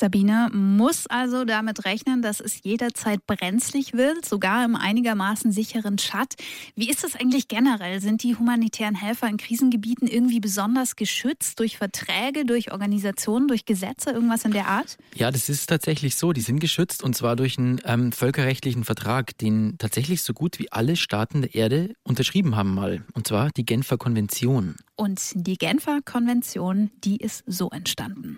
[0.00, 6.36] Sabine muss also damit rechnen, dass es jederzeit brenzlig wird, sogar im einigermaßen sicheren Tschad.
[6.74, 8.00] Wie ist das eigentlich generell?
[8.00, 14.08] Sind die humanitären Helfer in Krisengebieten irgendwie besonders geschützt durch Verträge, durch Organisationen, durch Gesetze,
[14.10, 14.96] irgendwas in der Art?
[15.14, 16.32] Ja, das ist tatsächlich so.
[16.32, 20.72] Die sind geschützt und zwar durch einen ähm, völkerrechtlichen Vertrag, den tatsächlich so gut wie
[20.72, 23.04] alle Staaten der Erde unterschrieben haben mal.
[23.12, 24.76] Und zwar die Genfer Konvention.
[25.00, 28.36] Und die Genfer Konvention, die ist so entstanden.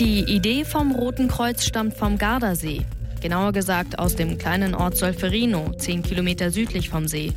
[0.00, 2.84] Die Idee vom Roten Kreuz stammt vom Gardasee.
[3.20, 7.32] Genauer gesagt aus dem kleinen Ort Solferino, 10 Kilometer südlich vom See.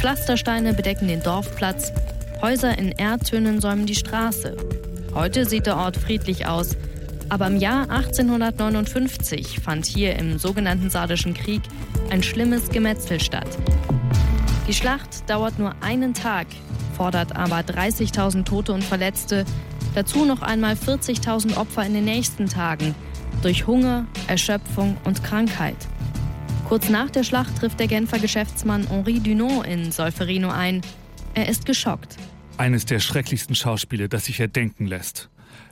[0.00, 1.92] Pflastersteine bedecken den Dorfplatz,
[2.42, 4.56] Häuser in Erdtönen säumen die Straße.
[5.14, 6.76] Heute sieht der Ort friedlich aus,
[7.28, 11.62] aber im Jahr 1859 fand hier im sogenannten Sardischen Krieg
[12.10, 13.56] ein schlimmes Gemetzel statt.
[14.70, 16.46] Die Schlacht dauert nur einen Tag,
[16.96, 19.44] fordert aber 30.000 Tote und Verletzte,
[19.96, 22.94] dazu noch einmal 40.000 Opfer in den nächsten Tagen
[23.42, 25.74] durch Hunger, Erschöpfung und Krankheit.
[26.68, 30.82] Kurz nach der Schlacht trifft der Genfer Geschäftsmann Henri Dunant in Solferino ein.
[31.34, 32.16] Er ist geschockt.
[32.56, 35.30] Eines der schrecklichsten Schauspiele, das sich erdenken lässt.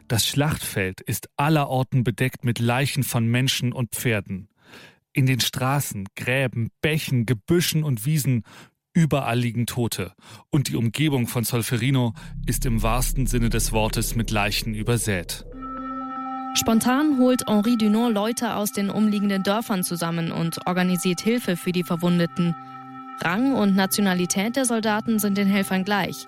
[0.08, 4.48] Das Schlachtfeld ist allerorten bedeckt mit Leichen von Menschen und Pferden.
[5.12, 8.42] In den Straßen, Gräben, Bächen, Gebüschen und Wiesen
[8.98, 10.10] Überall liegen Tote
[10.50, 12.14] und die Umgebung von Solferino
[12.46, 15.46] ist im wahrsten Sinne des Wortes mit Leichen übersät.
[16.54, 21.84] Spontan holt Henri Dunant Leute aus den umliegenden Dörfern zusammen und organisiert Hilfe für die
[21.84, 22.56] Verwundeten.
[23.20, 26.26] Rang und Nationalität der Soldaten sind den Helfern gleich.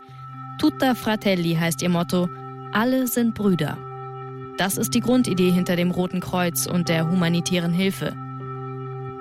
[0.61, 2.29] Tutta Fratelli heißt ihr Motto,
[2.71, 3.79] alle sind Brüder.
[4.59, 8.15] Das ist die Grundidee hinter dem Roten Kreuz und der humanitären Hilfe.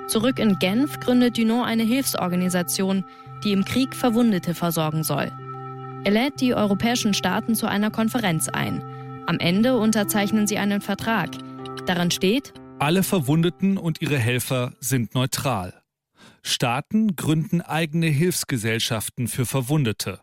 [0.06, 3.06] Zurück in Genf gründet Dunant eine Hilfsorganisation,
[3.44, 5.32] die im Krieg Verwundete versorgen soll.
[6.04, 8.82] Er lädt die europäischen Staaten zu einer Konferenz ein.
[9.28, 11.30] Am Ende unterzeichnen sie einen Vertrag.
[11.86, 15.74] Darin steht, alle Verwundeten und ihre Helfer sind neutral.
[16.42, 20.22] Staaten gründen eigene Hilfsgesellschaften für Verwundete.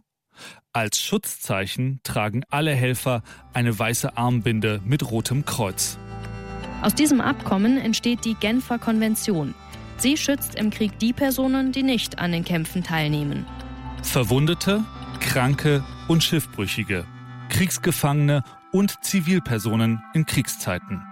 [0.72, 5.98] Als Schutzzeichen tragen alle Helfer eine weiße Armbinde mit rotem Kreuz.
[6.82, 9.54] Aus diesem Abkommen entsteht die Genfer Konvention,
[9.98, 13.46] Sie schützt im Krieg die Personen, die nicht an den Kämpfen teilnehmen.
[14.02, 14.84] Verwundete,
[15.20, 17.06] Kranke und Schiffbrüchige,
[17.48, 21.02] Kriegsgefangene und Zivilpersonen in Kriegszeiten.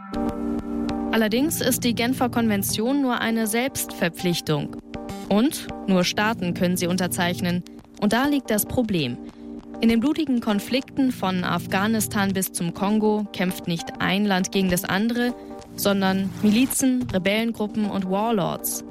[1.12, 4.76] Allerdings ist die Genfer Konvention nur eine Selbstverpflichtung.
[5.28, 7.62] Und nur Staaten können sie unterzeichnen.
[8.00, 9.16] Und da liegt das Problem.
[9.80, 14.84] In den blutigen Konflikten von Afghanistan bis zum Kongo kämpft nicht ein Land gegen das
[14.84, 15.34] andere,
[15.76, 18.84] sondern Milizen, Rebellengruppen und Warlords.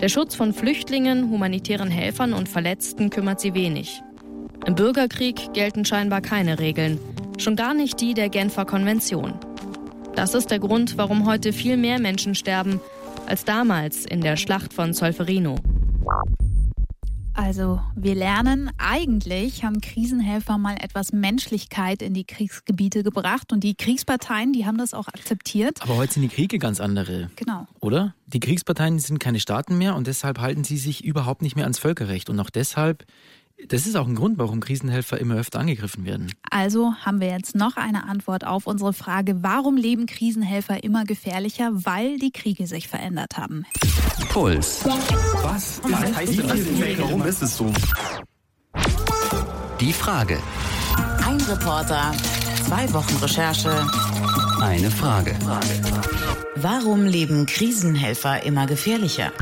[0.00, 4.02] Der Schutz von Flüchtlingen, humanitären Helfern und Verletzten kümmert sie wenig.
[4.66, 6.98] Im Bürgerkrieg gelten scheinbar keine Regeln,
[7.38, 9.34] schon gar nicht die der Genfer Konvention.
[10.14, 12.80] Das ist der Grund, warum heute viel mehr Menschen sterben
[13.26, 15.56] als damals in der Schlacht von Solferino.
[17.34, 23.74] Also wir lernen, eigentlich haben Krisenhelfer mal etwas Menschlichkeit in die Kriegsgebiete gebracht und die
[23.74, 25.80] Kriegsparteien, die haben das auch akzeptiert.
[25.80, 27.30] Aber heute sind die Kriege ganz andere.
[27.36, 27.66] Genau.
[27.80, 28.14] Oder?
[28.26, 31.78] Die Kriegsparteien sind keine Staaten mehr und deshalb halten sie sich überhaupt nicht mehr ans
[31.78, 32.28] Völkerrecht.
[32.28, 33.06] Und auch deshalb
[33.68, 36.32] das ist auch ein Grund, warum Krisenhelfer immer öfter angegriffen werden.
[36.50, 41.70] Also haben wir jetzt noch eine Antwort auf unsere Frage, warum leben Krisenhelfer immer gefährlicher?
[41.72, 43.64] Weil die Kriege sich verändert haben.
[44.28, 44.84] Puls.
[45.42, 45.80] Was?
[45.82, 46.98] Was heißt das?
[46.98, 47.72] Warum ist es so?
[49.80, 50.38] Die Frage.
[51.26, 52.12] Ein Reporter,
[52.66, 53.86] zwei Wochen Recherche.
[54.60, 55.34] Eine Frage.
[56.56, 59.32] Warum leben Krisenhelfer immer gefährlicher?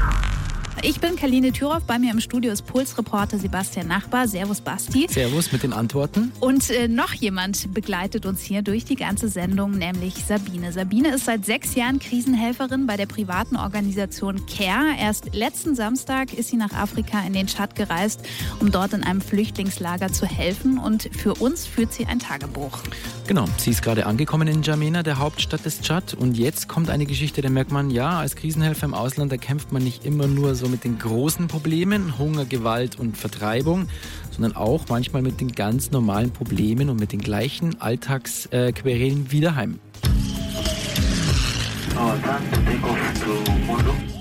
[0.83, 1.83] Ich bin Kaline Thüroff.
[1.83, 4.27] Bei mir im Studio ist Pulsreporter Sebastian Nachbar.
[4.27, 5.07] Servus, Basti.
[5.11, 6.33] Servus mit den Antworten.
[6.41, 10.73] Und äh, noch jemand begleitet uns hier durch die ganze Sendung, nämlich Sabine.
[10.73, 14.97] Sabine ist seit sechs Jahren Krisenhelferin bei der privaten Organisation CARE.
[14.99, 18.21] Erst letzten Samstag ist sie nach Afrika in den Tschad gereist,
[18.61, 20.79] um dort in einem Flüchtlingslager zu helfen.
[20.79, 22.79] Und für uns führt sie ein Tagebuch.
[23.27, 26.15] Genau, sie ist gerade angekommen in N'Djamena, der Hauptstadt des Tschad.
[26.15, 29.73] Und jetzt kommt eine Geschichte, da merkt man, ja, als Krisenhelfer im Ausland, da kämpft
[29.73, 33.89] man nicht immer nur so mit den großen Problemen, Hunger, Gewalt und Vertreibung,
[34.31, 39.41] sondern auch manchmal mit den ganz normalen Problemen und mit den gleichen Alltagsquerelen äh, wie
[39.41, 39.81] daheim.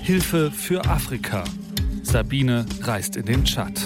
[0.02, 1.44] Hilfe für Afrika.
[2.02, 3.80] Sabine reist in den Tschad.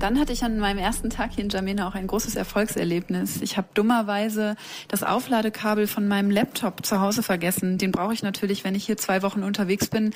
[0.00, 3.42] Dann hatte ich an meinem ersten Tag hier in Jamena auch ein großes Erfolgserlebnis.
[3.42, 4.56] Ich habe dummerweise
[4.88, 7.76] das Aufladekabel von meinem Laptop zu Hause vergessen.
[7.76, 10.14] Den brauche ich natürlich, wenn ich hier zwei Wochen unterwegs bin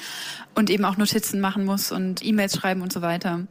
[0.54, 3.42] und eben auch Notizen machen muss und E-Mails schreiben und so weiter.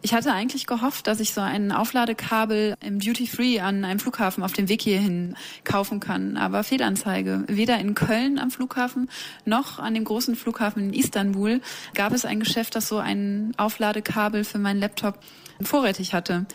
[0.00, 4.44] Ich hatte eigentlich gehofft, dass ich so ein Aufladekabel im Duty Free an einem Flughafen
[4.44, 6.36] auf dem Weg hierhin kaufen kann.
[6.36, 7.42] Aber Fehlanzeige.
[7.48, 9.10] Weder in Köln am Flughafen
[9.44, 11.60] noch an dem großen Flughafen in Istanbul
[11.94, 15.18] gab es ein Geschäft, das so ein Aufladekabel für meinen Laptop
[15.60, 16.46] vorrätig hatte.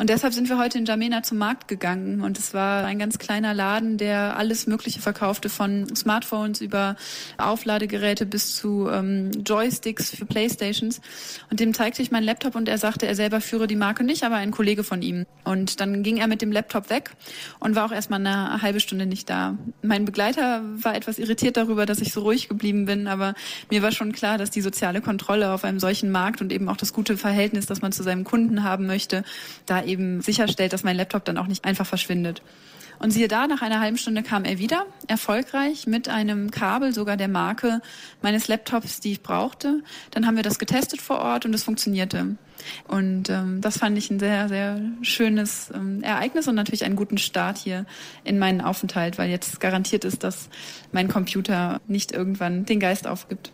[0.00, 2.22] Und deshalb sind wir heute in Jamena zum Markt gegangen.
[2.22, 6.96] Und es war ein ganz kleiner Laden, der alles Mögliche verkaufte, von Smartphones über
[7.36, 11.02] Aufladegeräte bis zu ähm, Joysticks für Playstations.
[11.50, 14.24] Und dem zeigte ich meinen Laptop und er sagte, er selber führe die Marke nicht,
[14.24, 15.26] aber ein Kollege von ihm.
[15.44, 17.10] Und dann ging er mit dem Laptop weg
[17.58, 19.58] und war auch erstmal eine halbe Stunde nicht da.
[19.82, 23.34] Mein Begleiter war etwas irritiert darüber, dass ich so ruhig geblieben bin, aber
[23.70, 26.78] mir war schon klar, dass die soziale Kontrolle auf einem solchen Markt und eben auch
[26.78, 29.24] das gute Verhältnis, das man zu seinem Kunden haben möchte,
[29.66, 32.42] da eben sicherstellt, dass mein Laptop dann auch nicht einfach verschwindet.
[33.00, 37.16] Und siehe da, nach einer halben Stunde kam er wieder, erfolgreich, mit einem Kabel sogar
[37.16, 37.80] der Marke
[38.20, 39.82] meines Laptops, die ich brauchte.
[40.10, 42.36] Dann haben wir das getestet vor Ort und es funktionierte.
[42.86, 47.16] Und ähm, das fand ich ein sehr, sehr schönes ähm, Ereignis und natürlich einen guten
[47.16, 47.86] Start hier
[48.22, 50.50] in meinen Aufenthalt, weil jetzt garantiert ist, dass
[50.92, 53.50] mein Computer nicht irgendwann den Geist aufgibt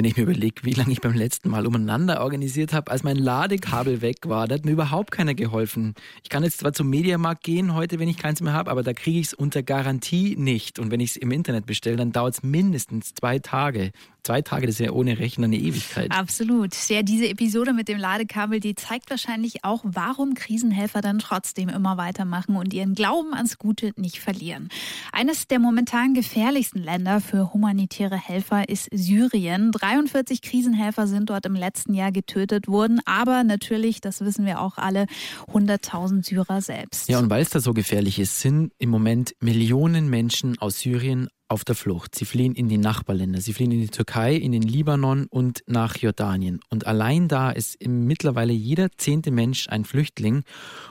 [0.00, 3.18] wenn ich mir überlege, wie lange ich beim letzten Mal umeinander organisiert habe, als mein
[3.18, 5.94] Ladekabel weg war, da hat mir überhaupt keiner geholfen.
[6.22, 8.94] Ich kann jetzt zwar zum Mediamarkt gehen heute, wenn ich keins mehr habe, aber da
[8.94, 10.78] kriege ich es unter Garantie nicht.
[10.78, 14.66] Und wenn ich es im Internet bestelle, dann dauert es mindestens zwei Tage zwei Tage,
[14.66, 16.10] das ist ja ohne Rechner eine Ewigkeit.
[16.10, 16.74] Absolut.
[16.88, 21.96] Ja, diese Episode mit dem Ladekabel, die zeigt wahrscheinlich auch, warum Krisenhelfer dann trotzdem immer
[21.96, 24.68] weitermachen und ihren Glauben ans Gute nicht verlieren.
[25.12, 29.72] Eines der momentan gefährlichsten Länder für humanitäre Helfer ist Syrien.
[29.72, 34.78] 43 Krisenhelfer sind dort im letzten Jahr getötet worden, aber natürlich, das wissen wir auch
[34.78, 35.06] alle,
[35.52, 37.08] 100.000 Syrer selbst.
[37.08, 41.28] Ja, und weil es da so gefährlich ist, sind im Moment Millionen Menschen aus Syrien
[41.50, 42.14] auf der Flucht.
[42.14, 43.40] Sie fliehen in die Nachbarländer.
[43.40, 46.60] Sie fliehen in die Türkei, in den Libanon und nach Jordanien.
[46.70, 50.44] Und allein da ist mittlerweile jeder zehnte Mensch ein Flüchtling.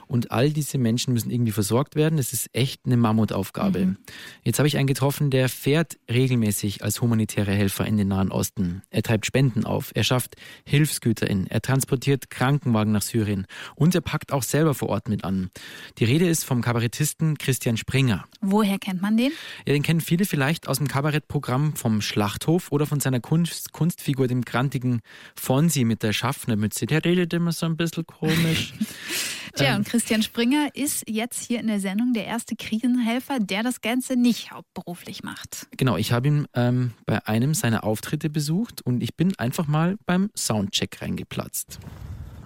[0.06, 2.18] Und all diese Menschen müssen irgendwie versorgt werden.
[2.18, 3.86] Das ist echt eine Mammutaufgabe.
[3.86, 3.96] Mhm.
[4.44, 8.82] Jetzt habe ich einen getroffen, der fährt regelmäßig als humanitärer Helfer in den Nahen Osten.
[8.90, 9.92] Er treibt Spenden auf.
[9.94, 11.46] Er schafft Hilfsgüter in.
[11.46, 13.46] Er transportiert Krankenwagen nach Syrien.
[13.76, 15.50] Und er packt auch selber vor Ort mit an.
[15.98, 18.26] Die Rede ist vom Kabarettisten Christian Springer.
[18.42, 19.32] Woher kennt man den?
[19.64, 23.72] Ja, den kennen viele vielleicht vielleicht aus dem Kabarettprogramm vom Schlachthof oder von seiner Kunst,
[23.72, 25.00] Kunstfigur, dem grantigen
[25.36, 26.86] Fonsi mit der Schaffnermütze.
[26.86, 28.74] Der redet immer so ein bisschen komisch.
[29.54, 33.62] Tja, ähm, und Christian Springer ist jetzt hier in der Sendung der erste Krisenhelfer, der
[33.62, 35.68] das Ganze nicht hauptberuflich macht.
[35.76, 39.98] Genau, ich habe ihn ähm, bei einem seiner Auftritte besucht und ich bin einfach mal
[40.04, 41.78] beim Soundcheck reingeplatzt.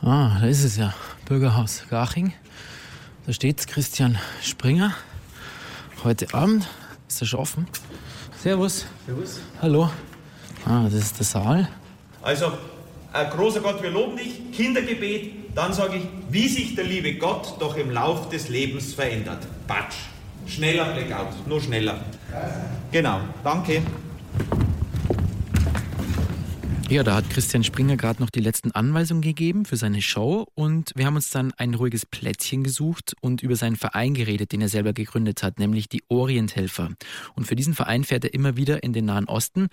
[0.03, 0.93] Ah, da ist es ja.
[1.25, 2.35] Bürgerhaus Garching.
[3.25, 4.95] Da steht Christian Springer.
[6.03, 6.69] Heute Abend
[7.14, 7.66] ist das schon offen?
[8.42, 8.87] Servus.
[9.07, 9.40] Servus.
[9.62, 9.88] Hallo.
[10.66, 11.68] Ah, das ist der Saal.
[12.22, 12.46] Also,
[13.12, 14.50] äh, großer Gott, wir loben dich.
[14.53, 15.55] Kindergebet.
[15.55, 19.46] Dann sage ich, wie sich der liebe Gott doch im Lauf des Lebens verändert.
[19.68, 19.94] Batsch.
[20.48, 22.00] Schneller Blackout, nur schneller.
[22.90, 23.83] Genau, danke.
[26.90, 30.92] Ja, da hat Christian Springer gerade noch die letzten Anweisungen gegeben für seine Show und
[30.94, 34.68] wir haben uns dann ein ruhiges Plätzchen gesucht und über seinen Verein geredet, den er
[34.68, 36.90] selber gegründet hat, nämlich die Orienthelfer.
[37.35, 39.68] Und für diesen Verein fährt er immer wieder in den Nahen Osten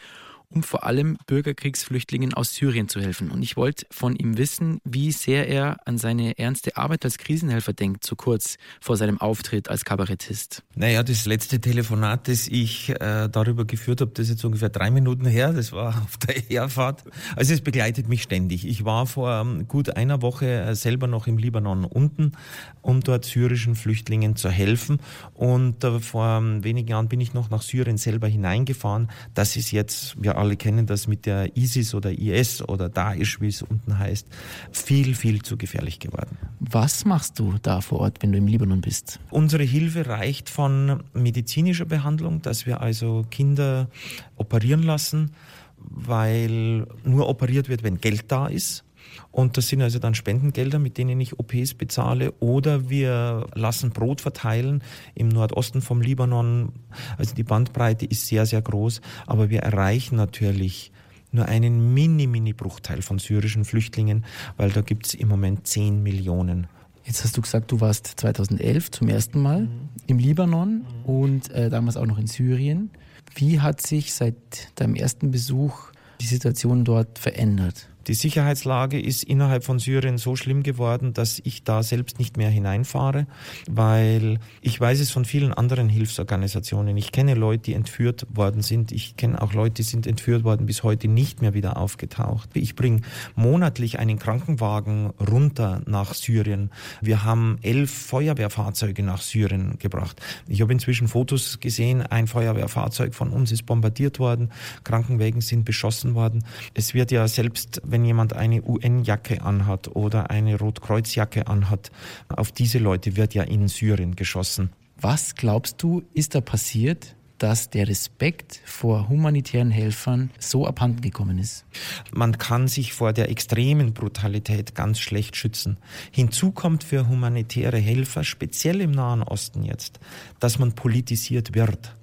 [0.51, 3.31] um vor allem Bürgerkriegsflüchtlingen aus Syrien zu helfen.
[3.31, 7.73] Und ich wollte von ihm wissen, wie sehr er an seine ernste Arbeit als Krisenhelfer
[7.73, 10.63] denkt, so kurz vor seinem Auftritt als Kabarettist.
[10.75, 14.91] Naja, das letzte Telefonat, das ich äh, darüber geführt habe, das ist jetzt ungefähr drei
[14.91, 17.03] Minuten her, das war auf der Herfahrt.
[17.35, 18.67] Also es begleitet mich ständig.
[18.67, 22.33] Ich war vor ähm, gut einer Woche äh, selber noch im Libanon unten,
[22.81, 24.99] um dort syrischen Flüchtlingen zu helfen.
[25.33, 29.09] Und äh, vor ähm, wenigen Jahren bin ich noch nach Syrien selber hineingefahren.
[29.33, 33.47] Das ist jetzt, wir alle kennen das mit der ISIS oder IS oder Daesh, wie
[33.47, 34.27] es unten heißt,
[34.71, 36.35] viel, viel zu gefährlich geworden.
[36.59, 39.19] Was machst du da vor Ort, wenn du im Libanon bist?
[39.29, 43.87] Unsere Hilfe reicht von medizinischer Behandlung, dass wir also Kinder
[44.35, 45.31] operieren lassen,
[45.77, 48.83] weil nur operiert wird, wenn Geld da ist.
[49.31, 52.33] Und das sind also dann Spendengelder, mit denen ich OPs bezahle.
[52.39, 54.83] Oder wir lassen Brot verteilen
[55.15, 56.73] im Nordosten vom Libanon.
[57.17, 59.01] Also die Bandbreite ist sehr, sehr groß.
[59.25, 60.91] Aber wir erreichen natürlich
[61.31, 64.25] nur einen mini-mini-Bruchteil von syrischen Flüchtlingen,
[64.57, 66.67] weil da gibt es im Moment 10 Millionen.
[67.03, 69.89] Jetzt hast du gesagt, du warst 2011 zum ersten Mal mhm.
[70.07, 71.05] im Libanon mhm.
[71.05, 72.91] und äh, damals auch noch in Syrien.
[73.35, 74.35] Wie hat sich seit
[74.75, 77.87] deinem ersten Besuch die Situation dort verändert?
[78.07, 82.49] Die Sicherheitslage ist innerhalb von Syrien so schlimm geworden, dass ich da selbst nicht mehr
[82.49, 83.27] hineinfahre,
[83.69, 86.97] weil ich weiß es von vielen anderen Hilfsorganisationen.
[86.97, 88.91] Ich kenne Leute, die entführt worden sind.
[88.91, 92.49] Ich kenne auch Leute, die sind entführt worden, bis heute nicht mehr wieder aufgetaucht.
[92.53, 93.01] Ich bringe
[93.35, 96.71] monatlich einen Krankenwagen runter nach Syrien.
[97.01, 100.19] Wir haben elf Feuerwehrfahrzeuge nach Syrien gebracht.
[100.47, 102.01] Ich habe inzwischen Fotos gesehen.
[102.01, 104.51] Ein Feuerwehrfahrzeug von uns ist bombardiert worden.
[104.83, 106.43] Krankenwägen sind beschossen worden.
[106.73, 111.91] Es wird ja selbst wenn jemand eine UN-Jacke anhat oder eine Rotkreuzjacke anhat.
[112.29, 114.71] Auf diese Leute wird ja in Syrien geschossen.
[114.99, 121.39] Was glaubst du, ist da passiert, dass der Respekt vor humanitären Helfern so abhanden gekommen
[121.39, 121.65] ist?
[122.13, 125.77] Man kann sich vor der extremen Brutalität ganz schlecht schützen.
[126.11, 129.99] Hinzu kommt für humanitäre Helfer, speziell im Nahen Osten jetzt,
[130.39, 131.95] dass man politisiert wird.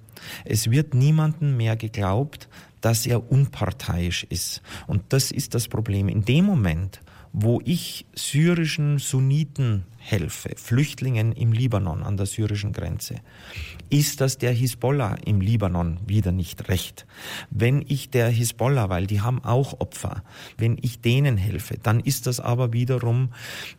[0.43, 2.49] Es wird niemandem mehr geglaubt,
[2.81, 4.61] dass er unparteiisch ist.
[4.87, 6.07] Und das ist das Problem.
[6.07, 7.01] In dem Moment,
[7.33, 13.15] wo ich syrischen Sunniten helfe, Flüchtlingen im Libanon an der syrischen Grenze,
[13.89, 17.05] ist das der Hisbollah im Libanon wieder nicht recht.
[17.49, 20.23] Wenn ich der Hisbollah, weil die haben auch Opfer,
[20.57, 23.29] wenn ich denen helfe, dann ist das aber wiederum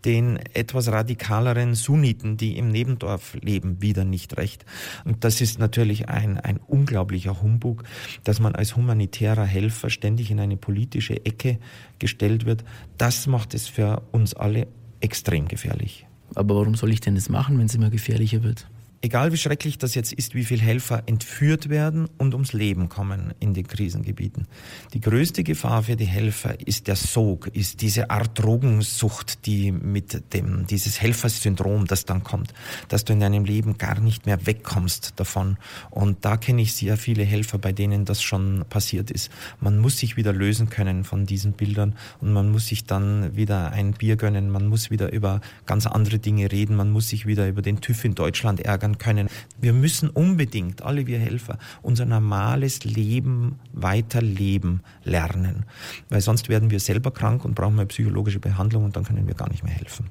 [0.04, 4.64] den etwas radikaleren Sunniten, die im Nebendorf leben, wieder nicht recht.
[5.04, 7.84] Und das ist natürlich ein, ein unglaublicher Humbug,
[8.24, 11.58] dass man als humanitärer Helfer ständig in eine politische Ecke
[11.98, 12.64] gestellt wird.
[12.98, 14.68] Das macht es für uns alle
[15.00, 16.06] extrem gefährlich.
[16.34, 18.66] Aber warum soll ich denn das machen, wenn es immer gefährlicher wird?
[19.02, 23.32] Egal wie schrecklich das jetzt ist, wie viele Helfer entführt werden und ums Leben kommen
[23.40, 24.46] in den Krisengebieten.
[24.92, 30.34] Die größte Gefahr für die Helfer ist der Sog, ist diese Art Drogensucht, die mit
[30.34, 32.52] dem, dieses Helfersyndrom, das dann kommt,
[32.88, 35.56] dass du in deinem Leben gar nicht mehr wegkommst davon.
[35.90, 39.30] Und da kenne ich sehr viele Helfer, bei denen das schon passiert ist.
[39.60, 43.72] Man muss sich wieder lösen können von diesen Bildern und man muss sich dann wieder
[43.72, 47.48] ein Bier gönnen, man muss wieder über ganz andere Dinge reden, man muss sich wieder
[47.48, 49.28] über den TÜV in Deutschland ärgern steigern können.
[49.60, 55.64] Wir müssen unbedingt, alle wir Helfer, unser normales Leben weiterleben lernen,
[56.08, 59.34] weil sonst werden wir selber krank und brauchen eine psychologische Behandlung und dann können wir
[59.34, 60.10] gar nicht mehr helfen.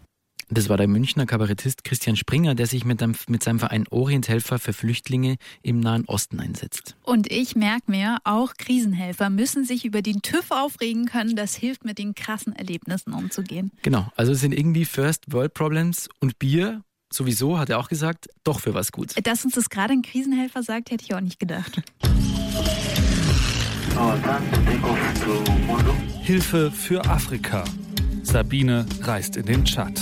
[0.52, 4.58] Das war der Münchner Kabarettist Christian Springer, der sich mit, einem, mit seinem Verein Orienthelfer
[4.58, 6.96] für Flüchtlinge im Nahen Osten einsetzt.
[7.04, 11.36] Und ich merke mir, auch Krisenhelfer müssen sich über den TÜV aufregen können.
[11.36, 13.72] Das hilft, mit den krassen Erlebnissen umzugehen.
[13.84, 18.28] Genau, also es sind irgendwie First World Problems und Bier sowieso, hat er auch gesagt,
[18.44, 19.14] doch für was gut.
[19.26, 21.82] Dass uns das gerade ein Krisenhelfer sagt, hätte ich auch nicht gedacht.
[26.22, 27.64] Hilfe für Afrika.
[28.24, 30.00] Sabine reist in den Tschad.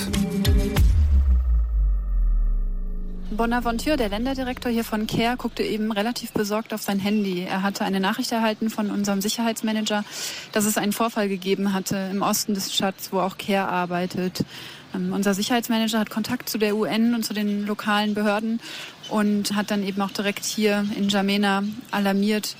[3.29, 7.43] Bonaventure, der Länderdirektor hier von CARE, guckte eben relativ besorgt auf sein Handy.
[7.43, 10.05] Er hatte eine Nachricht erhalten von unserem Sicherheitsmanager,
[10.53, 14.45] dass es einen Vorfall gegeben hatte im Osten des Tschads, wo auch CARE arbeitet.
[14.95, 18.61] Ähm, unser Sicherheitsmanager hat Kontakt zu der UN und zu den lokalen Behörden
[19.09, 22.55] und hat dann eben auch direkt hier in Jamena alarmiert.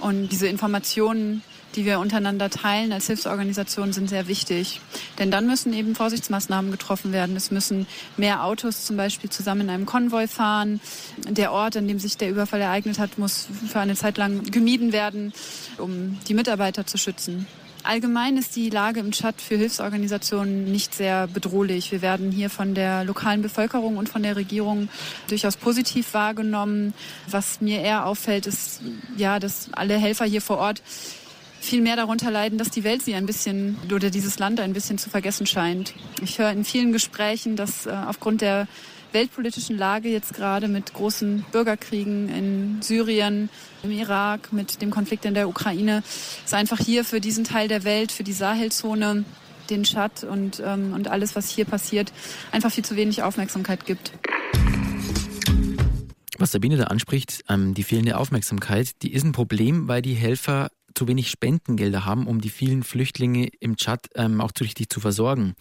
[0.00, 1.42] Und diese Informationen,
[1.74, 4.80] die wir untereinander teilen als Hilfsorganisation, sind sehr wichtig.
[5.18, 7.36] Denn dann müssen eben Vorsichtsmaßnahmen getroffen werden.
[7.36, 10.80] Es müssen mehr Autos zum Beispiel zusammen in einem Konvoi fahren.
[11.28, 14.92] Der Ort, an dem sich der Überfall ereignet hat, muss für eine Zeit lang gemieden
[14.92, 15.32] werden,
[15.78, 17.46] um die Mitarbeiter zu schützen.
[17.84, 21.92] Allgemein ist die Lage im Tschad für Hilfsorganisationen nicht sehr bedrohlich.
[21.92, 24.88] Wir werden hier von der lokalen Bevölkerung und von der Regierung
[25.28, 26.92] durchaus positiv wahrgenommen.
[27.30, 28.80] Was mir eher auffällt, ist,
[29.16, 30.82] ja, dass alle Helfer hier vor Ort
[31.60, 34.98] viel mehr darunter leiden, dass die Welt sie ein bisschen oder dieses Land ein bisschen
[34.98, 35.94] zu vergessen scheint.
[36.22, 38.68] Ich höre in vielen Gesprächen, dass äh, aufgrund der
[39.12, 43.48] weltpolitischen Lage jetzt gerade mit großen Bürgerkriegen in Syrien,
[43.82, 46.02] im Irak, mit dem Konflikt in der Ukraine,
[46.44, 49.24] es einfach hier für diesen Teil der Welt, für die Sahelzone,
[49.70, 52.12] den Tschad und, ähm, und alles, was hier passiert,
[52.52, 54.12] einfach viel zu wenig Aufmerksamkeit gibt.
[56.38, 60.70] Was Sabine da anspricht, ähm, die fehlende Aufmerksamkeit, die ist ein Problem, weil die Helfer
[60.98, 64.98] zu wenig Spendengelder haben, um die vielen Flüchtlinge im Tschad ähm, auch zu richtig zu
[64.98, 65.54] versorgen.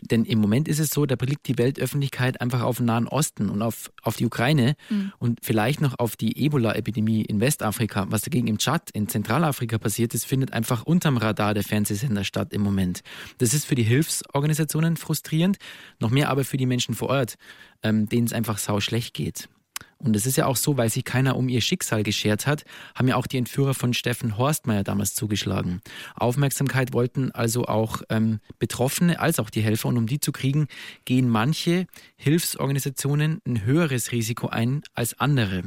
[0.00, 3.50] Denn im Moment ist es so, da blickt die Weltöffentlichkeit einfach auf den Nahen Osten
[3.50, 5.12] und auf, auf die Ukraine mhm.
[5.18, 8.06] und vielleicht noch auf die Ebola-Epidemie in Westafrika.
[8.08, 12.54] Was dagegen im Tschad, in Zentralafrika passiert ist, findet einfach unterm Radar der Fernsehsender statt
[12.54, 13.02] im Moment.
[13.36, 15.58] Das ist für die Hilfsorganisationen frustrierend,
[16.00, 17.34] noch mehr aber für die Menschen vor Ort,
[17.82, 19.50] ähm, denen es einfach sau schlecht geht.
[19.98, 23.08] Und es ist ja auch so, weil sich keiner um ihr Schicksal geschert hat, haben
[23.08, 25.80] ja auch die Entführer von Steffen Horstmeier damals zugeschlagen.
[26.14, 29.88] Aufmerksamkeit wollten also auch ähm, Betroffene als auch die Helfer.
[29.88, 30.68] Und um die zu kriegen,
[31.04, 31.86] gehen manche
[32.16, 35.62] Hilfsorganisationen ein höheres Risiko ein als andere.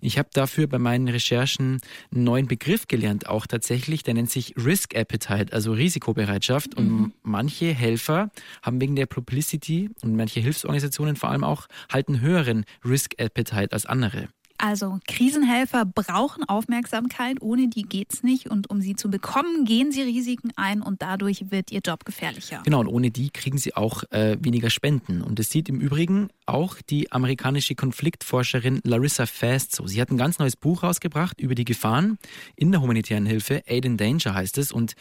[0.00, 1.80] Ich habe dafür bei meinen Recherchen
[2.12, 6.78] einen neuen Begriff gelernt, auch tatsächlich, der nennt sich Risk Appetite, also Risikobereitschaft.
[6.78, 7.04] Mhm.
[7.04, 12.20] Und manche Helfer haben wegen der Publicity und manche Hilfsorganisationen vor allem auch halt einen
[12.20, 14.28] höheren Risk Appetite als andere.
[14.62, 18.48] Also Krisenhelfer brauchen Aufmerksamkeit, ohne die geht's nicht.
[18.48, 22.62] Und um sie zu bekommen, gehen sie Risiken ein und dadurch wird ihr Job gefährlicher.
[22.64, 25.20] Genau, und ohne die kriegen sie auch äh, weniger Spenden.
[25.20, 29.88] Und das sieht im Übrigen auch die amerikanische Konfliktforscherin Larissa Fast so.
[29.88, 32.18] Sie hat ein ganz neues Buch rausgebracht über die Gefahren
[32.54, 33.64] in der humanitären Hilfe.
[33.66, 34.70] Aid in Danger heißt es.
[34.70, 34.94] Und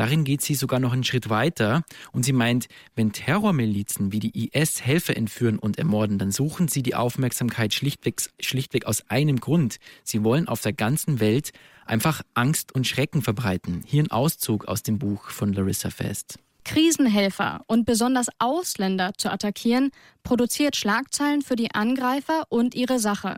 [0.00, 4.48] Darin geht sie sogar noch einen Schritt weiter und sie meint, wenn Terrormilizen wie die
[4.48, 9.76] IS Helfer entführen und ermorden, dann suchen sie die Aufmerksamkeit schlichtweg, schlichtweg aus einem Grund.
[10.02, 11.50] Sie wollen auf der ganzen Welt
[11.84, 13.82] einfach Angst und Schrecken verbreiten.
[13.84, 16.38] Hier ein Auszug aus dem Buch von Larissa Fest.
[16.64, 19.90] Krisenhelfer und besonders Ausländer zu attackieren,
[20.22, 23.36] produziert Schlagzeilen für die Angreifer und ihre Sache.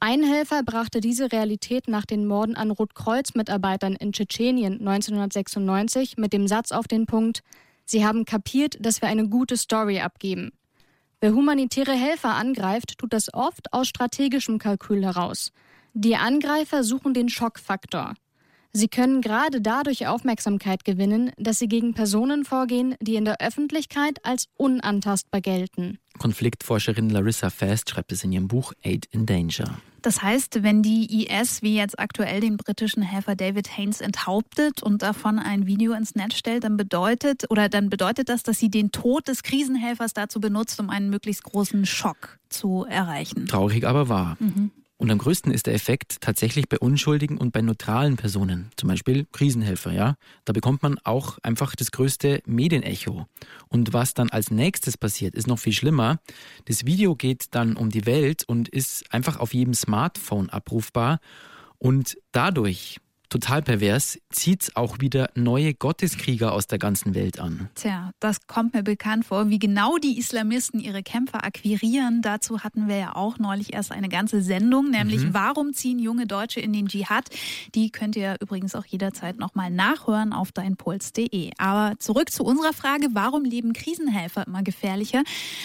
[0.00, 6.46] Ein Helfer brachte diese Realität nach den Morden an Rotkreuz-Mitarbeitern in Tschetschenien 1996 mit dem
[6.46, 7.42] Satz auf den Punkt,
[7.84, 10.52] Sie haben kapiert, dass wir eine gute Story abgeben.
[11.20, 15.52] Wer humanitäre Helfer angreift, tut das oft aus strategischem Kalkül heraus.
[15.94, 18.14] Die Angreifer suchen den Schockfaktor.
[18.72, 24.24] Sie können gerade dadurch Aufmerksamkeit gewinnen, dass sie gegen Personen vorgehen, die in der Öffentlichkeit
[24.24, 25.98] als unantastbar gelten.
[26.18, 29.78] Konfliktforscherin Larissa Fast schreibt es in ihrem Buch Aid in Danger.
[30.02, 35.02] Das heißt, wenn die IS wie jetzt aktuell den britischen Helfer David Haynes enthauptet und
[35.02, 38.92] davon ein Video ins Netz stellt, dann bedeutet oder dann bedeutet das, dass sie den
[38.92, 43.46] Tod des Krisenhelfers dazu benutzt, um einen möglichst großen Schock zu erreichen.
[43.46, 44.36] Traurig aber wahr.
[44.38, 44.70] Mhm.
[44.98, 49.26] Und am größten ist der Effekt tatsächlich bei unschuldigen und bei neutralen Personen, zum Beispiel
[49.30, 50.16] Krisenhelfer, ja.
[50.44, 53.26] Da bekommt man auch einfach das größte Medienecho.
[53.68, 56.18] Und was dann als nächstes passiert, ist noch viel schlimmer.
[56.64, 61.20] Das Video geht dann um die Welt und ist einfach auf jedem Smartphone abrufbar.
[61.78, 62.98] Und dadurch
[63.28, 67.68] total pervers, zieht es auch wieder neue Gotteskrieger aus der ganzen Welt an.
[67.74, 69.48] Tja, das kommt mir bekannt vor.
[69.48, 74.08] Wie genau die Islamisten ihre Kämpfer akquirieren, dazu hatten wir ja auch neulich erst eine
[74.08, 75.34] ganze Sendung, nämlich mhm.
[75.34, 77.28] Warum ziehen junge Deutsche in den Dschihad?
[77.74, 81.52] Die könnt ihr übrigens auch jederzeit nochmal nachhören auf deinpuls.de.
[81.58, 85.22] Aber zurück zu unserer Frage, warum leben Krisenhelfer immer gefährlicher?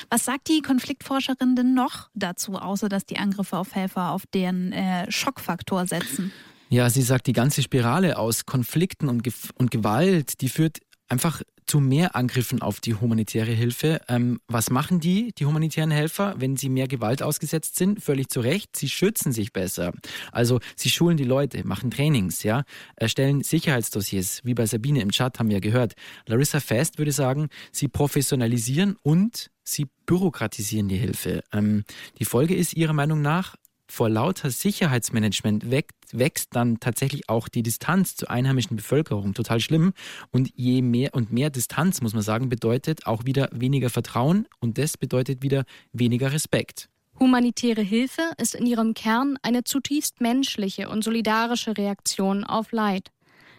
[0.09, 4.71] Was sagt die Konfliktforscherin denn noch dazu, außer dass die Angriffe auf Helfer auf deren
[4.73, 6.31] äh, Schockfaktor setzen?
[6.73, 11.43] Ja, sie sagt, die ganze Spirale aus Konflikten und, Ge und Gewalt, die führt einfach
[11.67, 14.01] zu mehr Angriffen auf die humanitäre Hilfe.
[14.07, 18.03] Ähm, was machen die, die humanitären Helfer, wenn sie mehr Gewalt ausgesetzt sind?
[18.03, 19.93] Völlig zu Recht, sie schützen sich besser.
[20.31, 22.63] Also sie schulen die Leute, machen Trainings, ja,
[22.95, 25.93] erstellen Sicherheitsdossiers, wie bei Sabine im Chat haben wir gehört.
[26.25, 31.43] Larissa Fest würde sagen, sie professionalisieren und sie bürokratisieren die Hilfe.
[31.53, 31.83] Ähm,
[32.17, 33.57] die Folge ist ihrer Meinung nach
[33.87, 39.33] vor lauter Sicherheitsmanagement wächst dann tatsächlich auch die Distanz zur einheimischen Bevölkerung.
[39.33, 39.93] Total schlimm.
[40.31, 44.77] Und je mehr und mehr Distanz, muss man sagen, bedeutet auch wieder weniger Vertrauen und
[44.77, 46.89] das bedeutet wieder weniger Respekt.
[47.19, 53.11] Humanitäre Hilfe ist in ihrem Kern eine zutiefst menschliche und solidarische Reaktion auf Leid.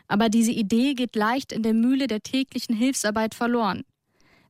[0.09, 3.85] Aber diese Idee geht leicht in der Mühle der täglichen Hilfsarbeit verloren.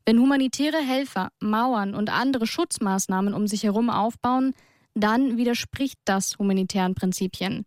[0.06, 4.52] Wenn humanitäre Helfer Mauern und andere Schutzmaßnahmen um sich herum aufbauen,
[4.94, 7.66] dann widerspricht das humanitären Prinzipien.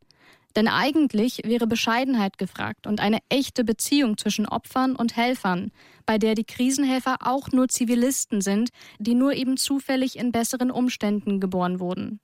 [0.56, 5.72] Denn eigentlich wäre Bescheidenheit gefragt und eine echte Beziehung zwischen Opfern und Helfern,
[6.08, 11.40] bei der die Krisenhelfer auch nur Zivilisten sind, die nur eben zufällig in besseren Umständen
[11.40, 12.20] geboren wurden.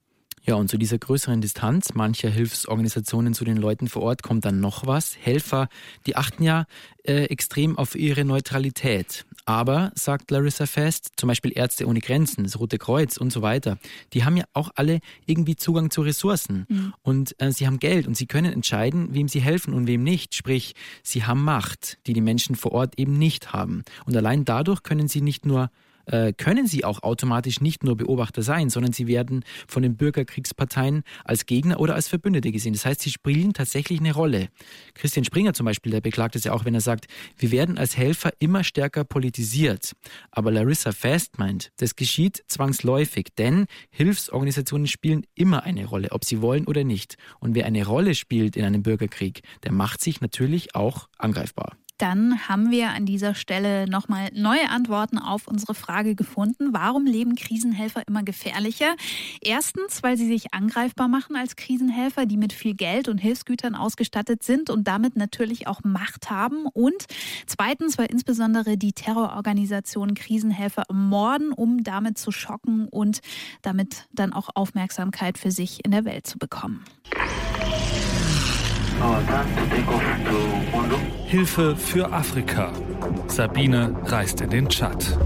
[0.46, 4.60] Ja, und zu dieser größeren Distanz mancher Hilfsorganisationen zu den Leuten vor Ort kommt dann
[4.60, 5.16] noch was.
[5.16, 5.70] Helfer,
[6.06, 6.66] die achten ja
[7.04, 9.26] äh, extrem auf ihre Neutralität.
[9.46, 13.78] Aber, sagt Larissa Fest, zum Beispiel Ärzte ohne Grenzen, das Rote Kreuz und so weiter,
[14.14, 16.66] die haben ja auch alle irgendwie Zugang zu Ressourcen.
[16.70, 16.94] Mhm.
[17.02, 20.36] Und äh, sie haben Geld und sie können entscheiden, wem sie helfen und wem nicht.
[20.36, 23.84] Sprich, sie haben Macht, die die Menschen vor Ort eben nicht haben.
[24.06, 25.70] Und allein dadurch können sie nicht nur
[26.06, 31.04] äh, können sie auch automatisch nicht nur Beobachter sein, sondern sie werden von den Bürgerkriegsparteien
[31.24, 32.74] als Gegner oder als Verbündete gesehen.
[32.74, 34.50] Das heißt, sie spielen tatsächlich eine Rolle.
[34.94, 37.98] Christian Springer zum Beispiel, der beklagt es ja auch, wenn er sagt, wir werden als
[37.98, 39.94] Helfer immer stärker politisiert.
[40.32, 46.42] Aber Larissa Fast meint, das geschieht zwangsläufig, denn Hilfsorganisationen spielen immer eine Rolle, ob sie
[46.42, 47.18] wollen oder nicht.
[47.40, 52.48] Und wer eine Rolle spielt in einem Bürgerkrieg, der macht sich natürlich auch angreifbar dann
[52.48, 56.70] haben wir an dieser Stelle nochmal neue Antworten auf unsere Frage gefunden.
[56.72, 58.96] Warum leben Krisenhelfer immer gefährlicher?
[59.42, 64.44] Erstens, weil sie sich angreifbar machen als Krisenhelfer, die mit viel Geld und Hilfsgütern ausgestattet
[64.44, 66.66] sind und damit natürlich auch Macht haben.
[66.74, 67.06] Und
[67.46, 73.20] zweitens, weil insbesondere die Terrororganisationen Krisenhelfer morden, um damit zu schocken und
[73.62, 76.84] damit dann auch Aufmerksamkeit für sich in der Welt zu bekommen.
[81.34, 82.72] Hilfe für Afrika.
[83.26, 85.18] Sabine reist in den Tschad.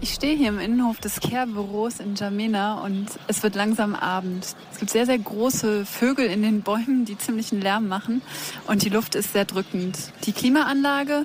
[0.00, 4.56] Ich stehe hier im Innenhof des Care-Büros in Jamena und es wird langsam Abend.
[4.72, 8.20] Es gibt sehr, sehr große Vögel in den Bäumen, die ziemlichen Lärm machen
[8.66, 9.96] und die Luft ist sehr drückend.
[10.24, 11.24] Die Klimaanlage,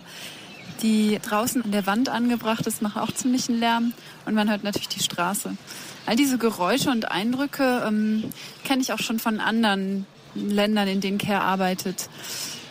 [0.83, 3.93] die draußen an der Wand angebracht ist, macht auch ziemlichen Lärm
[4.27, 5.57] und man hört natürlich die Straße.
[6.05, 8.25] All diese Geräusche und Eindrücke ähm,
[8.63, 10.05] kenne ich auch schon von anderen
[10.35, 12.09] Ländern, in denen Care arbeitet.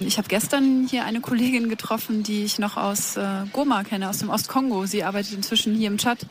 [0.01, 4.19] Ich habe gestern hier eine Kollegin getroffen, die ich noch aus äh, Goma kenne, aus
[4.19, 4.87] dem Ostkongo.
[4.87, 6.27] Sie arbeitet inzwischen hier im Tschad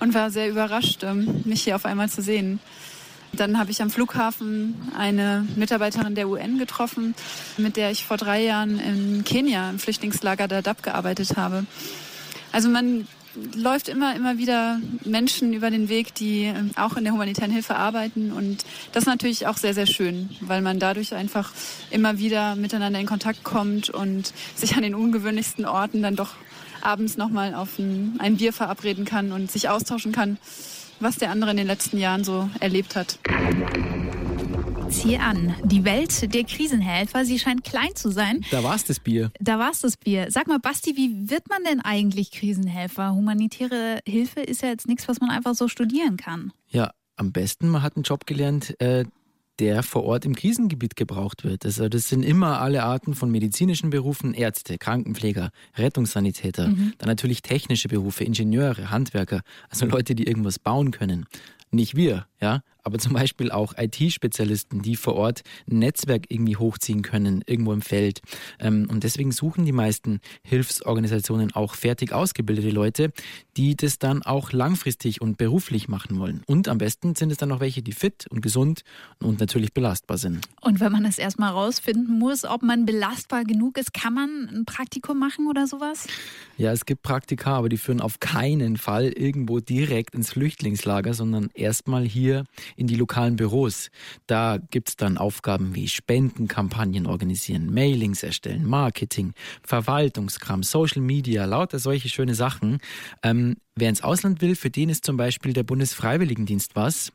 [0.00, 2.60] und war sehr überrascht, ähm, mich hier auf einmal zu sehen.
[3.32, 7.14] Dann habe ich am Flughafen eine Mitarbeiterin der UN getroffen,
[7.56, 11.66] mit der ich vor drei Jahren in Kenia im Flüchtlingslager Dadaab gearbeitet habe.
[12.52, 13.06] Also man
[13.54, 17.76] läuft immer, immer wieder Menschen über den Weg, die ähm, auch in der humanitären Hilfe
[17.76, 18.32] arbeiten.
[18.32, 21.52] Und das ist natürlich auch sehr, sehr schön, weil man dadurch einfach
[21.90, 26.34] immer wieder miteinander in Kontakt kommt und sich an den ungewöhnlichsten Orten dann doch
[26.82, 30.38] abends nochmal auf ein, ein Bier verabreden kann und sich austauschen kann,
[31.00, 33.18] was der andere in den letzten Jahren so erlebt hat
[34.94, 35.54] hier an.
[35.64, 38.44] Die Welt der Krisenhelfer, sie scheint klein zu sein.
[38.50, 39.30] Da war es das Bier.
[39.40, 40.28] Da war es das Bier.
[40.30, 43.14] Sag mal, Basti, wie wird man denn eigentlich Krisenhelfer?
[43.14, 46.52] Humanitäre Hilfe ist ja jetzt nichts, was man einfach so studieren kann.
[46.68, 49.04] Ja, am besten, man hat einen Job gelernt, äh,
[49.58, 51.64] der vor Ort im Krisengebiet gebraucht wird.
[51.64, 56.94] Also das sind immer alle Arten von medizinischen Berufen, Ärzte, Krankenpfleger, Rettungssanitäter, mhm.
[56.98, 61.26] dann natürlich technische Berufe, Ingenieure, Handwerker, also Leute, die irgendwas bauen können.
[61.70, 67.02] Nicht wir, ja, aber zum Beispiel auch IT-Spezialisten, die vor Ort ein Netzwerk irgendwie hochziehen
[67.02, 68.22] können, irgendwo im Feld.
[68.58, 73.12] Ähm, und deswegen suchen die meisten Hilfsorganisationen auch fertig ausgebildete Leute,
[73.58, 76.42] die das dann auch langfristig und beruflich machen wollen.
[76.46, 78.84] Und am besten sind es dann noch welche, die fit und gesund
[79.22, 80.48] und natürlich belastbar sind.
[80.62, 84.64] Und wenn man es erstmal rausfinden muss, ob man belastbar genug ist, kann man ein
[84.64, 86.06] Praktikum machen oder sowas?
[86.56, 91.50] Ja, es gibt Praktika, aber die führen auf keinen Fall irgendwo direkt ins Flüchtlingslager, sondern
[91.54, 92.27] erstmal hier
[92.76, 93.90] in die lokalen Büros.
[94.26, 101.78] Da gibt es dann Aufgaben wie Spendenkampagnen organisieren, Mailings erstellen, Marketing, Verwaltungskram, Social Media, lauter
[101.78, 102.78] solche schöne Sachen.
[103.22, 107.12] Ähm, wer ins Ausland will, für den ist zum Beispiel der Bundesfreiwilligendienst was.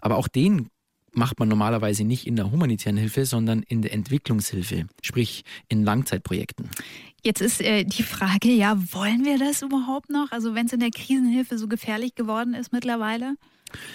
[0.00, 0.70] Aber auch den
[1.12, 6.70] macht man normalerweise nicht in der humanitären Hilfe, sondern in der Entwicklungshilfe, sprich in Langzeitprojekten.
[7.24, 10.30] Jetzt ist äh, die Frage, ja, wollen wir das überhaupt noch?
[10.30, 13.34] Also wenn es in der Krisenhilfe so gefährlich geworden ist mittlerweile?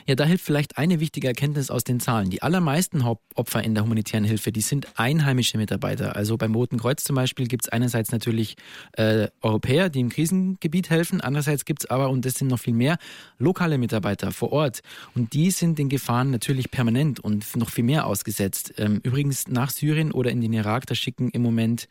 [0.07, 2.29] Ja, da hilft vielleicht eine wichtige Erkenntnis aus den Zahlen.
[2.29, 6.15] Die allermeisten Hauptopfer in der humanitären Hilfe, die sind einheimische Mitarbeiter.
[6.15, 8.55] Also beim Roten Kreuz zum Beispiel gibt es einerseits natürlich
[8.93, 12.73] äh, Europäer, die im Krisengebiet helfen, andererseits gibt es aber, und das sind noch viel
[12.73, 12.97] mehr,
[13.37, 14.81] lokale Mitarbeiter vor Ort.
[15.15, 18.73] Und die sind den Gefahren natürlich permanent und noch viel mehr ausgesetzt.
[18.77, 21.87] Ähm, übrigens nach Syrien oder in den Irak, da schicken im Moment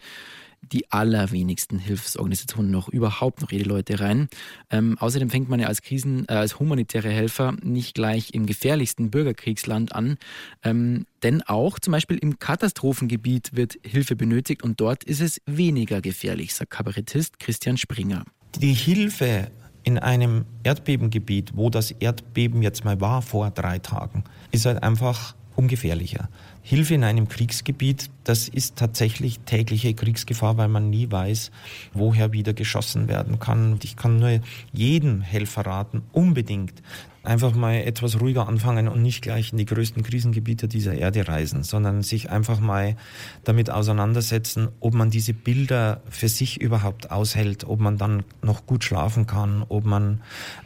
[0.62, 4.28] die allerwenigsten Hilfsorganisationen noch überhaupt noch ihre Leute rein.
[4.70, 9.10] Ähm, außerdem fängt man ja als Krisen, äh, als humanitäre Helfer nicht gleich im gefährlichsten
[9.10, 10.16] Bürgerkriegsland an.
[10.62, 16.00] Ähm, denn auch zum Beispiel im Katastrophengebiet wird Hilfe benötigt und dort ist es weniger
[16.00, 18.24] gefährlich, sagt Kabarettist Christian Springer.
[18.58, 19.50] Die Hilfe
[19.84, 25.34] in einem Erdbebengebiet, wo das Erdbeben jetzt mal war vor drei Tagen, ist halt einfach
[25.56, 26.28] ungefährlicher.
[26.62, 31.50] Hilfe in einem Kriegsgebiet, das ist tatsächlich tägliche Kriegsgefahr, weil man nie weiß,
[31.92, 33.72] woher wieder geschossen werden kann.
[33.72, 34.40] Und ich kann nur
[34.72, 36.82] jedem Helfer raten, unbedingt
[37.24, 41.62] einfach mal etwas ruhiger anfangen und nicht gleich in die größten Krisengebiete dieser Erde reisen,
[41.62, 42.96] sondern sich einfach mal
[43.44, 48.84] damit auseinandersetzen, ob man diese Bilder für sich überhaupt aushält, ob man dann noch gut
[48.84, 50.22] schlafen kann, ob man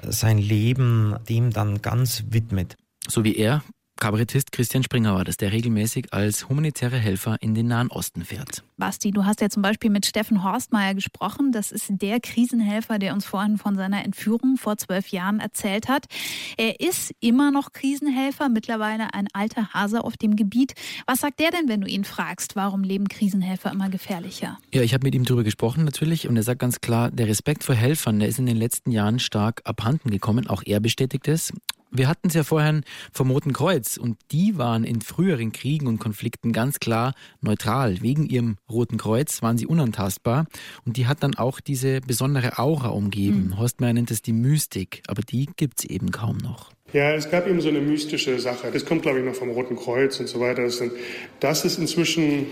[0.07, 2.77] sein Leben dem dann ganz widmet.
[3.09, 3.63] So wie er
[3.99, 8.63] Kabarettist Christian Springer war das, der regelmäßig als humanitärer Helfer in den Nahen Osten fährt.
[8.77, 11.51] Basti, du hast ja zum Beispiel mit Steffen Horstmeier gesprochen.
[11.51, 16.07] Das ist der Krisenhelfer, der uns vorhin von seiner Entführung vor zwölf Jahren erzählt hat.
[16.59, 20.75] Er ist immer noch Krisenhelfer, mittlerweile ein alter Hase auf dem Gebiet.
[21.07, 24.59] Was sagt der denn, wenn du ihn fragst, warum leben Krisenhelfer immer gefährlicher?
[24.75, 27.65] Ja, ich habe mit ihm darüber gesprochen natürlich und er sagt ganz klar, der Respekt
[27.65, 30.49] vor Helfern, der ist in den letzten Jahren stark abhanden gekommen.
[30.49, 31.53] Auch er bestätigt es.
[31.97, 35.99] Wir hatten es ja vorhin vom Roten Kreuz und die waren in früheren Kriegen und
[35.99, 38.03] Konflikten ganz klar neutral.
[38.03, 40.47] Wegen ihrem Roten Kreuz waren sie unantastbar
[40.85, 43.47] und die hat dann auch diese besondere Aura umgeben.
[43.47, 43.59] Mhm.
[43.59, 46.71] Horstmeier nennt es die Mystik, aber die gibt es eben kaum noch.
[46.93, 48.71] Ja, es gab eben so eine mystische Sache.
[48.71, 50.69] Das kommt, glaube ich, noch vom Roten Kreuz und so weiter.
[51.41, 52.47] Das ist inzwischen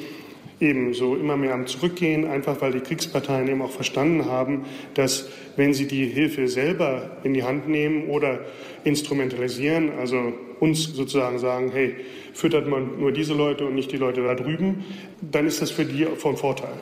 [0.61, 4.65] eben so immer mehr am Zurückgehen, einfach weil die Kriegsparteien eben auch verstanden haben,
[4.95, 8.41] dass wenn sie die Hilfe selber in die Hand nehmen oder
[8.85, 11.97] instrumentalisieren, also uns sozusagen sagen, hey,
[12.33, 14.85] füttert man nur diese Leute und nicht die Leute da drüben,
[15.21, 16.75] dann ist das für die von Vorteil.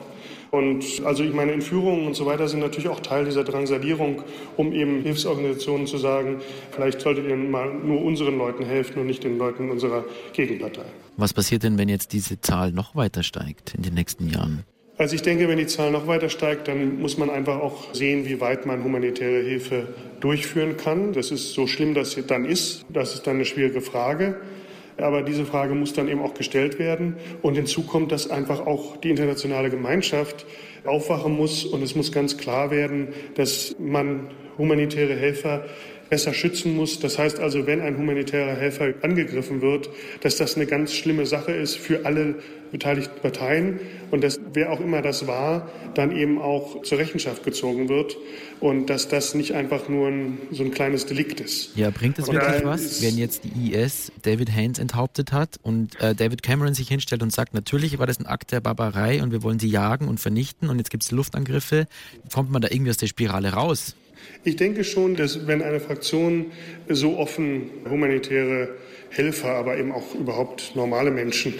[0.51, 4.21] Und also ich meine, Entführungen und so weiter sind natürlich auch Teil dieser Drangsalierung,
[4.55, 9.23] um eben Hilfsorganisationen zu sagen, vielleicht solltet ihr mal nur unseren Leuten helfen und nicht
[9.23, 10.85] den Leuten unserer Gegenpartei.
[11.17, 14.63] Was passiert denn, wenn jetzt diese Zahl noch weiter steigt in den nächsten Jahren?
[14.95, 18.27] Also ich denke, wenn die Zahl noch weiter steigt, dann muss man einfach auch sehen,
[18.27, 19.87] wie weit man humanitäre Hilfe
[20.19, 21.13] durchführen kann.
[21.13, 22.85] Das ist so schlimm, dass es dann ist.
[22.89, 24.35] Das ist dann eine schwierige Frage.
[24.97, 27.15] Aber diese Frage muss dann eben auch gestellt werden.
[27.41, 30.45] Und hinzu kommt, dass einfach auch die internationale Gemeinschaft
[30.85, 31.65] aufwachen muss.
[31.65, 34.29] Und es muss ganz klar werden, dass man
[34.59, 35.65] humanitäre Helfer
[36.13, 36.99] besser schützen muss.
[36.99, 39.89] Das heißt also, wenn ein humanitärer Helfer angegriffen wird,
[40.21, 42.35] dass das eine ganz schlimme Sache ist für alle
[42.71, 43.79] beteiligten Parteien
[44.11, 48.15] und dass wer auch immer das war, dann eben auch zur Rechenschaft gezogen wird
[48.59, 51.75] und dass das nicht einfach nur ein, so ein kleines Delikt ist.
[51.75, 56.13] Ja, bringt es wirklich was, wenn jetzt die IS David Haynes enthauptet hat und äh,
[56.13, 59.41] David Cameron sich hinstellt und sagt, natürlich war das ein Akt der Barbarei und wir
[59.41, 61.87] wollen sie jagen und vernichten und jetzt gibt es Luftangriffe.
[62.31, 63.95] Kommt man da irgendwie aus der Spirale raus?
[64.43, 66.47] Ich denke schon, dass wenn eine Fraktion
[66.89, 68.75] so offen humanitäre
[69.09, 71.53] Helfer, aber eben auch überhaupt normale Menschen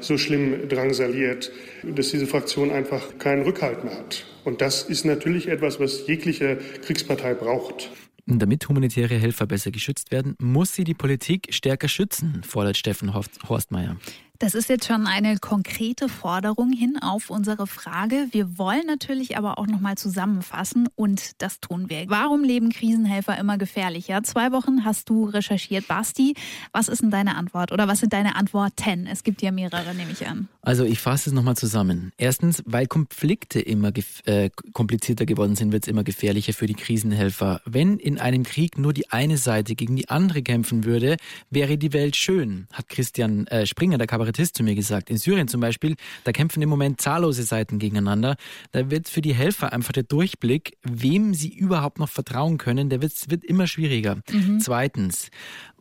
[0.00, 1.52] so schlimm drangsaliert,
[1.82, 4.26] dass diese Fraktion einfach keinen Rückhalt mehr hat.
[4.44, 7.90] Und das ist natürlich etwas, was jegliche Kriegspartei braucht.
[8.26, 13.96] Damit humanitäre Helfer besser geschützt werden, muss sie die Politik stärker schützen, fordert Steffen Horstmeier.
[14.38, 18.28] Das ist jetzt schon eine konkrete Forderung hin auf unsere Frage.
[18.32, 22.04] Wir wollen natürlich aber auch noch mal zusammenfassen und das tun wir.
[22.08, 24.22] Warum leben Krisenhelfer immer gefährlicher?
[24.24, 26.34] Zwei Wochen hast du recherchiert, Basti.
[26.72, 29.06] Was ist denn deine Antwort oder was sind deine Antworten?
[29.06, 30.48] Es gibt ja mehrere, nehme ich an.
[30.60, 32.12] Also ich fasse es noch mal zusammen.
[32.18, 33.92] Erstens, weil Konflikte immer
[34.24, 37.62] äh, komplizierter geworden sind, wird es immer gefährlicher für die Krisenhelfer.
[37.64, 41.16] Wenn in einem Krieg nur die eine Seite gegen die andere kämpfen würde,
[41.50, 45.08] wäre die Welt schön, hat Christian äh, Springer, der Kabarett Kabarettist zu mir gesagt.
[45.08, 48.36] In Syrien zum Beispiel, da kämpfen im Moment zahllose Seiten gegeneinander.
[48.72, 53.02] Da wird für die Helfer einfach der Durchblick, wem sie überhaupt noch vertrauen können, der
[53.02, 54.16] wird, wird immer schwieriger.
[54.30, 54.58] Mhm.
[54.60, 55.30] Zweitens,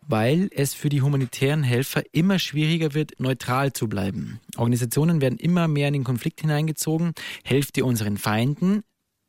[0.08, 4.40] weil es für die humanitären Helfer immer schwieriger wird, neutral zu bleiben.
[4.58, 7.14] Organisationen werden immer mehr in den Konflikt hineingezogen.
[7.44, 8.84] Helft ihr unseren Feinden,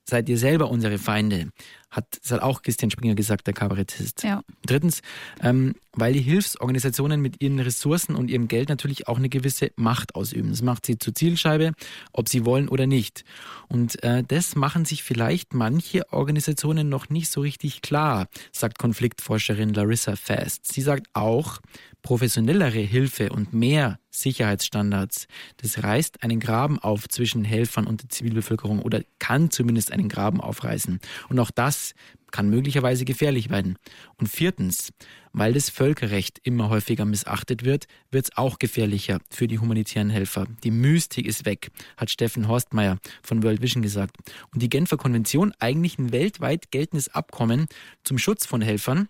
[0.09, 1.51] seid ihr selber unsere Feinde.
[1.91, 4.23] Hat, das hat auch Christian Springer gesagt, der Kabarettist.
[4.23, 4.43] Ja.
[4.65, 5.01] Drittens,
[5.41, 10.15] ähm, weil die Hilfsorganisationen mit ihren Ressourcen und ihrem Geld natürlich auch eine gewisse Macht
[10.15, 10.51] ausüben.
[10.51, 11.73] Das macht sie zur Zielscheibe,
[12.13, 13.25] ob sie wollen oder nicht.
[13.69, 19.73] Und äh, das machen sich vielleicht manche Organisationen noch nicht so richtig klar, sagt Konfliktforscherin
[19.73, 20.71] Larissa Fast.
[20.73, 21.61] Sie sagt auch,
[22.07, 25.27] professionellere Hilfe und mehr Sicherheitsstandards,
[25.57, 30.41] das reißt einen Graben auf zwischen Helfern und der Zivilbevölkerung oder kann zumindest einen Graben
[30.41, 31.01] aufreißen.
[31.29, 31.95] Und auch das
[32.31, 33.77] kann möglicherweise gefährlich werden.
[34.19, 34.93] Und viertens,
[35.33, 40.47] weil das Völkerrecht immer häufiger missachtet wird, wird es auch gefährlicher für die humanitären Helfer.
[40.63, 44.17] Die Mystik ist weg, hat Steffen Horstmeier von World Vision gesagt.
[44.53, 47.67] Und die Genfer Konvention, eigentlich ein weltweit geltendes Abkommen
[48.05, 49.09] zum Schutz von Helfern,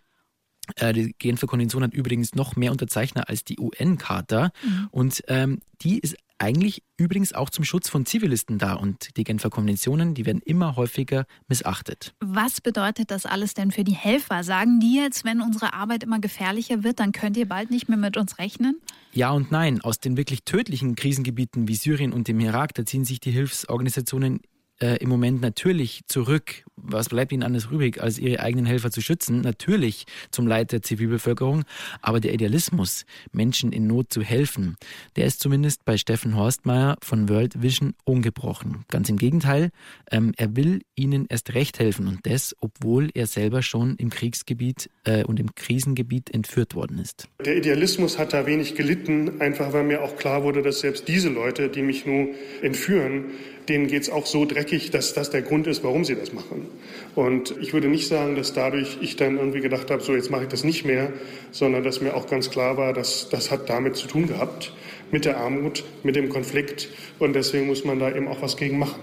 [0.93, 4.51] die Genfer Konvention hat übrigens noch mehr Unterzeichner als die UN-Charta.
[4.63, 4.89] Mhm.
[4.91, 8.75] Und ähm, die ist eigentlich übrigens auch zum Schutz von Zivilisten da.
[8.75, 12.15] Und die Genfer Konventionen, die werden immer häufiger missachtet.
[12.21, 14.45] Was bedeutet das alles denn für die Helfer?
[14.45, 17.99] Sagen die jetzt, wenn unsere Arbeit immer gefährlicher wird, dann könnt ihr bald nicht mehr
[17.99, 18.81] mit uns rechnen?
[19.13, 19.81] Ja und nein.
[19.81, 24.41] Aus den wirklich tödlichen Krisengebieten wie Syrien und dem Irak, da ziehen sich die Hilfsorganisationen
[24.81, 26.65] äh, im Moment natürlich zurück.
[26.77, 29.41] Was bleibt ihnen anders übrig, als ihre eigenen Helfer zu schützen?
[29.41, 31.65] Natürlich zum Leid der Zivilbevölkerung.
[32.03, 34.77] Aber der Idealismus, Menschen in Not zu helfen,
[35.17, 38.85] der ist zumindest bei Steffen Horstmeier von World Vision ungebrochen.
[38.89, 39.71] Ganz im Gegenteil,
[40.11, 44.91] ähm, er will ihnen erst recht helfen und das, obwohl er selber schon im Kriegsgebiet
[45.05, 47.29] äh, und im Krisengebiet entführt worden ist.
[47.45, 51.29] Der Idealismus hat da wenig gelitten, einfach weil mir auch klar wurde, dass selbst diese
[51.29, 53.27] Leute, die mich nun entführen,
[53.69, 56.67] denen geht es auch so dreckig, dass das der Grund ist, warum sie das machen.
[57.15, 60.45] Und ich würde nicht sagen, dass dadurch ich dann irgendwie gedacht habe, so jetzt mache
[60.45, 61.13] ich das nicht mehr,
[61.51, 64.73] sondern dass mir auch ganz klar war, dass das hat damit zu tun gehabt,
[65.11, 66.89] mit der Armut, mit dem Konflikt.
[67.19, 69.01] Und deswegen muss man da eben auch was gegen machen.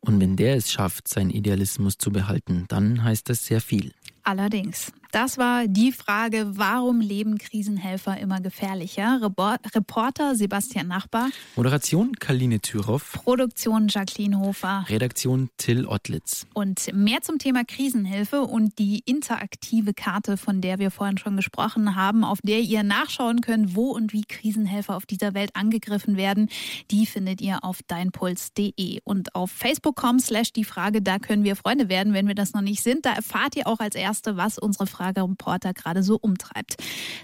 [0.00, 3.92] Und wenn der es schafft, seinen Idealismus zu behalten, dann heißt das sehr viel.
[4.22, 4.92] Allerdings.
[5.12, 9.20] Das war die Frage, warum leben Krisenhelfer immer gefährlicher?
[9.20, 11.28] Reporter Sebastian Nachbar.
[11.54, 13.12] Moderation Kaline Thüroff.
[13.22, 14.86] Produktion Jacqueline Hofer.
[14.88, 16.46] Redaktion Till Ottlitz.
[16.54, 21.94] Und mehr zum Thema Krisenhilfe und die interaktive Karte, von der wir vorhin schon gesprochen
[21.94, 26.48] haben, auf der ihr nachschauen könnt, wo und wie Krisenhelfer auf dieser Welt angegriffen werden,
[26.90, 29.00] die findet ihr auf deinpuls.de.
[29.04, 32.62] Und auf facebook.com slash die Frage, da können wir Freunde werden, wenn wir das noch
[32.62, 33.04] nicht sind.
[33.04, 36.76] Da erfahrt ihr auch als Erste, was unsere Frage Umfragereporter gerade so umtreibt.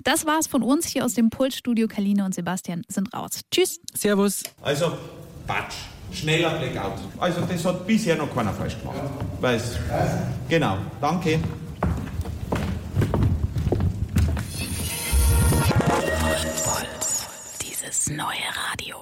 [0.04, 1.86] Das war's von uns hier aus dem Pulsstudio.
[1.88, 3.40] Kaline und Sebastian sind raus.
[3.50, 3.80] Tschüss.
[3.94, 4.42] Servus.
[4.62, 4.96] Also,
[5.46, 5.74] Batsch.
[6.10, 6.98] Schneller Blackout.
[7.18, 8.96] Also das hat bisher noch keiner falsch gemacht.
[9.40, 9.76] Weiß.
[10.48, 10.78] Genau.
[11.00, 11.38] Danke.
[17.60, 18.96] Dieses neue Radio.